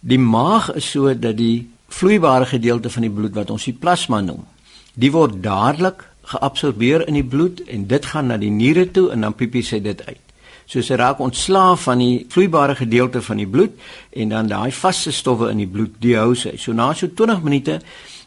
Die 0.00 0.18
maag 0.18 0.74
is 0.74 0.90
so 0.90 1.18
dat 1.18 1.36
die 1.36 1.70
vloeibare 1.88 2.46
gedeelte 2.46 2.90
van 2.90 3.02
die 3.02 3.10
bloed 3.10 3.34
wat 3.34 3.50
ons 3.50 3.64
die 3.64 3.78
plasma 3.78 4.20
noem, 4.20 4.44
die 4.94 5.12
word 5.12 5.42
dadelik 5.42 6.08
geabsorbeer 6.22 7.06
in 7.08 7.14
die 7.14 7.24
bloed 7.24 7.62
en 7.64 7.86
dit 7.86 8.06
gaan 8.06 8.26
na 8.26 8.36
die 8.36 8.50
niere 8.50 8.90
toe 8.90 9.10
en 9.10 9.20
dan 9.20 9.34
piepie 9.34 9.62
sy 9.62 9.80
dit 9.80 10.06
uit 10.06 10.31
soos 10.66 10.88
hy 10.88 10.96
raak 11.00 11.20
ontslaaf 11.20 11.86
van 11.88 11.98
die 12.02 12.24
vloeibare 12.32 12.76
gedeelte 12.78 13.22
van 13.22 13.42
die 13.42 13.48
bloed 13.48 13.74
en 14.10 14.32
dan 14.32 14.48
daai 14.50 14.72
vaste 14.72 15.12
stowwe 15.12 15.50
in 15.50 15.62
die 15.62 15.68
bloed 15.70 15.98
dehou 16.02 16.34
sy. 16.38 16.56
So 16.56 16.72
na 16.72 16.92
so 16.94 17.08
20 17.08 17.42
minute 17.42 17.80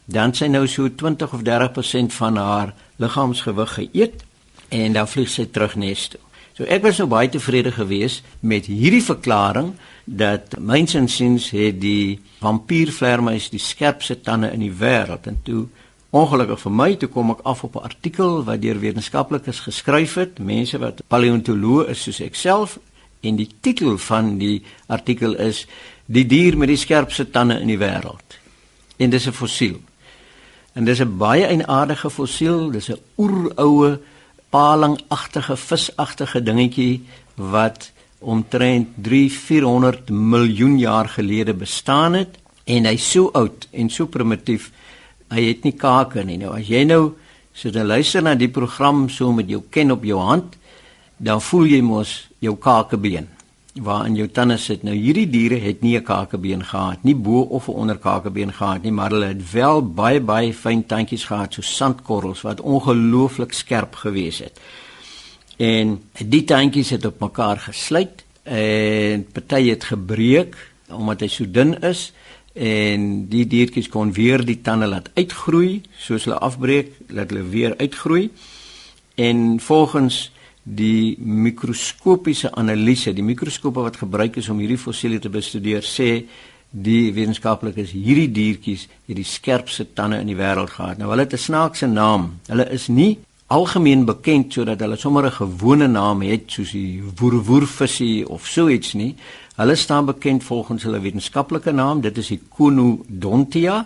dan 0.05 0.33
sy 0.37 0.47
nou 0.51 0.65
so 0.69 0.89
20 0.89 1.33
of 1.33 1.41
30% 1.47 2.13
van 2.13 2.37
haar 2.37 2.73
liggaamsgewig 3.01 3.73
geëet 3.79 4.23
en 4.69 4.93
dan 4.93 5.09
vlieg 5.09 5.29
sy 5.29 5.47
terug 5.49 5.75
nes 5.75 6.07
toe. 6.13 6.21
So 6.55 6.63
ek 6.71 6.85
was 6.85 7.01
nou 7.01 7.09
baie 7.11 7.27
tevrede 7.27 7.73
geweest 7.75 8.23
met 8.39 8.69
hierdie 8.71 9.03
verklaring 9.03 9.73
dat 10.05 10.55
myns 10.59 10.95
insiens 10.95 11.49
het 11.51 11.81
die 11.81 12.21
vampiervleermuis 12.39 13.49
die 13.51 13.59
skerpste 13.59 14.21
tande 14.23 14.53
in 14.55 14.63
die 14.63 14.71
wêreld 14.71 15.27
en 15.27 15.41
toe 15.43 15.65
Ongelukkig 16.15 16.61
vir 16.61 16.71
my 16.71 16.91
toe 16.95 17.09
kom 17.11 17.33
ek 17.33 17.43
af 17.43 17.63
op 17.63 17.75
'n 17.75 17.83
artikel 17.83 18.43
wat 18.43 18.61
deur 18.61 18.79
wetenskaplikes 18.79 19.59
geskryf 19.67 20.13
het, 20.15 20.39
mense 20.39 20.77
wat 20.79 21.03
paleontoloë 21.07 21.89
is 21.89 22.03
soos 22.03 22.21
ek 22.21 22.35
self 22.35 22.79
en 23.21 23.35
die 23.35 23.49
titel 23.61 23.97
van 23.97 24.37
die 24.37 24.63
artikel 24.87 25.35
is 25.35 25.65
Die 26.05 26.25
dier 26.29 26.53
met 26.57 26.69
die 26.69 26.77
skerpste 26.77 27.25
tande 27.33 27.57
in 27.61 27.71
die 27.71 27.79
wêreld. 27.81 28.37
En 28.97 29.09
dis 29.09 29.27
'n 29.27 29.31
fossiel. 29.31 29.79
En 30.73 30.85
dis 30.85 31.01
'n 31.01 31.17
baie 31.17 31.45
eienaardige 31.45 32.09
fossiel, 32.09 32.69
dis 32.71 32.89
'n 32.89 32.99
oeroue 33.17 33.99
palingagtige 34.49 35.57
visagtige 35.57 36.43
dingetjie 36.43 37.01
wat 37.35 37.91
omtrent 38.19 38.87
3-400 39.01 40.09
miljoen 40.09 40.77
jaar 40.79 41.09
gelede 41.09 41.53
bestaan 41.53 42.13
het 42.13 42.37
en 42.63 42.85
hy's 42.85 43.11
so 43.11 43.29
oud 43.33 43.67
en 43.71 43.89
so 43.89 44.05
primitief 44.05 44.71
hy 45.29 45.47
het 45.47 45.63
nie 45.63 45.75
kake 45.77 46.23
nie. 46.23 46.37
Nou 46.37 46.53
as 46.57 46.67
jy 46.69 46.83
nou 46.85 47.15
so 47.55 47.71
dan 47.71 47.87
luister 47.87 48.21
na 48.21 48.35
die 48.35 48.51
program 48.51 49.07
so 49.09 49.31
met 49.31 49.49
jou 49.49 49.61
ken 49.71 49.91
op 49.91 50.03
jou 50.03 50.19
hand, 50.19 50.57
dan 51.17 51.41
voel 51.41 51.65
jy 51.71 51.81
mos 51.81 52.27
jou 52.43 52.55
kakebeen 52.59 53.29
waar 53.83 54.05
in 54.07 54.15
jou 54.15 54.27
tande 54.31 54.55
sit. 54.57 54.83
Nou 54.87 54.95
hierdie 54.95 55.27
diere 55.27 55.59
het 55.59 55.81
nie 55.81 55.97
'n 55.97 56.03
kakebeen 56.03 56.63
gehad, 56.63 57.03
nie 57.03 57.15
bo 57.15 57.41
of 57.41 57.67
'n 57.67 57.71
onderkakebeen 57.71 58.53
gehad 58.53 58.83
nie, 58.83 58.91
maar 58.91 59.09
hulle 59.09 59.27
het 59.27 59.51
wel 59.51 59.81
baie 59.81 60.19
baie 60.19 60.53
fyn 60.53 60.85
tandjies 60.85 61.25
gehad, 61.25 61.53
so 61.53 61.61
sandkorrels 61.61 62.41
wat 62.41 62.61
ongelooflik 62.61 63.53
skerp 63.53 63.95
gewees 63.95 64.39
het. 64.39 64.59
En 65.57 66.01
die 66.17 66.43
tandjies 66.43 66.89
het 66.89 67.05
op 67.05 67.19
mekaar 67.19 67.57
gesluit 67.57 68.23
en 68.43 69.25
party 69.31 69.69
het 69.69 69.83
gebreek 69.83 70.55
omdat 70.89 71.19
hy 71.19 71.27
so 71.27 71.45
dun 71.51 71.81
is 71.81 72.13
en 72.55 73.25
die 73.27 73.43
diertjies 73.51 73.89
kon 73.91 74.13
weer 74.15 74.39
die 74.45 74.61
tande 74.63 74.87
laat 74.87 75.09
uitgroei 75.17 75.81
soos 75.99 76.23
hulle 76.23 76.39
afbreek 76.39 76.93
laat 77.11 77.33
hulle 77.33 77.43
weer 77.51 77.75
uitgroei. 77.77 78.29
En 79.15 79.59
volgens 79.59 80.31
die 80.63 81.15
mikroskopiese 81.19 82.53
analise 82.55 83.13
die 83.13 83.23
mikroskope 83.23 83.83
wat 83.83 83.99
gebruik 84.01 84.39
is 84.41 84.49
om 84.49 84.59
hierdie 84.63 84.79
fossiele 84.81 85.19
te 85.19 85.29
bestudeer 85.29 85.83
sê 85.85 86.25
die 86.71 87.11
wetenskaplikes 87.13 87.91
hierdie 87.93 88.31
diertjies 88.31 88.87
het 89.05 89.15
die 89.19 89.27
skerpste 89.27 89.85
tande 89.93 90.19
in 90.23 90.31
die 90.31 90.39
wêreld 90.39 90.73
gehad. 90.73 90.97
Nou 90.97 91.11
hulle 91.11 91.27
het 91.27 91.33
'n 91.33 91.37
snaakse 91.37 91.87
naam. 91.87 92.39
Hulle 92.47 92.69
is 92.71 92.87
nie 92.87 93.19
algemeen 93.47 94.05
bekend 94.05 94.53
sodat 94.53 94.79
hulle 94.79 94.97
sommer 94.97 95.25
'n 95.25 95.31
gewone 95.31 95.87
naam 95.87 96.21
het 96.21 96.51
soos 96.51 96.71
die 96.71 97.03
woerwoervisie 97.15 98.29
of 98.29 98.47
so 98.47 98.69
iets 98.69 98.93
nie 98.93 99.15
Hulle 99.55 99.75
staan 99.75 100.05
bekend 100.05 100.43
volgens 100.43 100.83
hulle 100.83 100.99
wetenskaplike 100.99 101.71
naam, 101.71 102.01
dit 102.01 102.17
is 102.17 102.27
die 102.33 102.41
Conodontia 102.49 103.85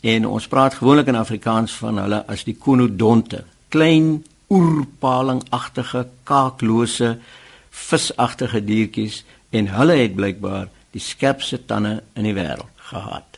en 0.00 0.26
ons 0.26 0.46
praat 0.48 0.78
gewoonlik 0.78 1.10
in 1.12 1.18
Afrikaans 1.20 1.74
van 1.76 2.00
hulle 2.00 2.22
as 2.32 2.46
die 2.48 2.56
Conodonte. 2.58 3.42
Klein 3.68 4.22
oerpalingagtige, 4.48 6.06
kaaklose, 6.24 7.18
visagtige 7.70 8.64
diertjies 8.64 9.20
en 9.52 9.68
hulle 9.76 9.98
het 10.00 10.16
blykbaar 10.16 10.72
die 10.96 11.04
skerpste 11.04 11.60
tande 11.68 11.98
in 12.16 12.30
die 12.30 12.34
wêreld 12.36 12.72
gehad. 12.88 13.28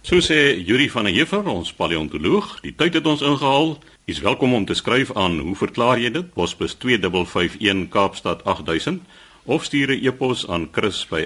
So 0.00 0.24
sê 0.24 0.56
Yuri 0.56 0.88
van 0.88 1.04
der 1.04 1.12
Heever, 1.12 1.44
ons 1.52 1.74
paleontoloog, 1.76 2.62
die 2.64 2.72
tyd 2.72 2.96
het 2.96 3.06
ons 3.06 3.20
ingehaal. 3.20 3.74
Jy 4.10 4.16
is 4.16 4.22
welkom 4.26 4.54
om 4.58 4.64
te 4.66 4.74
skryf 4.74 5.12
aan 5.14 5.38
hoe 5.38 5.54
verklaar 5.54 6.00
jy 6.02 6.10
dit? 6.10 6.32
Posbus 6.34 6.74
2551 6.82 7.86
Kaapstad 7.94 8.42
8000 8.42 9.06
of 9.46 9.64
stuur 9.70 9.94
'n 9.94 10.02
e-pos 10.02 10.48
aan 10.50 10.68
chris@rsg.co.za 10.72 11.20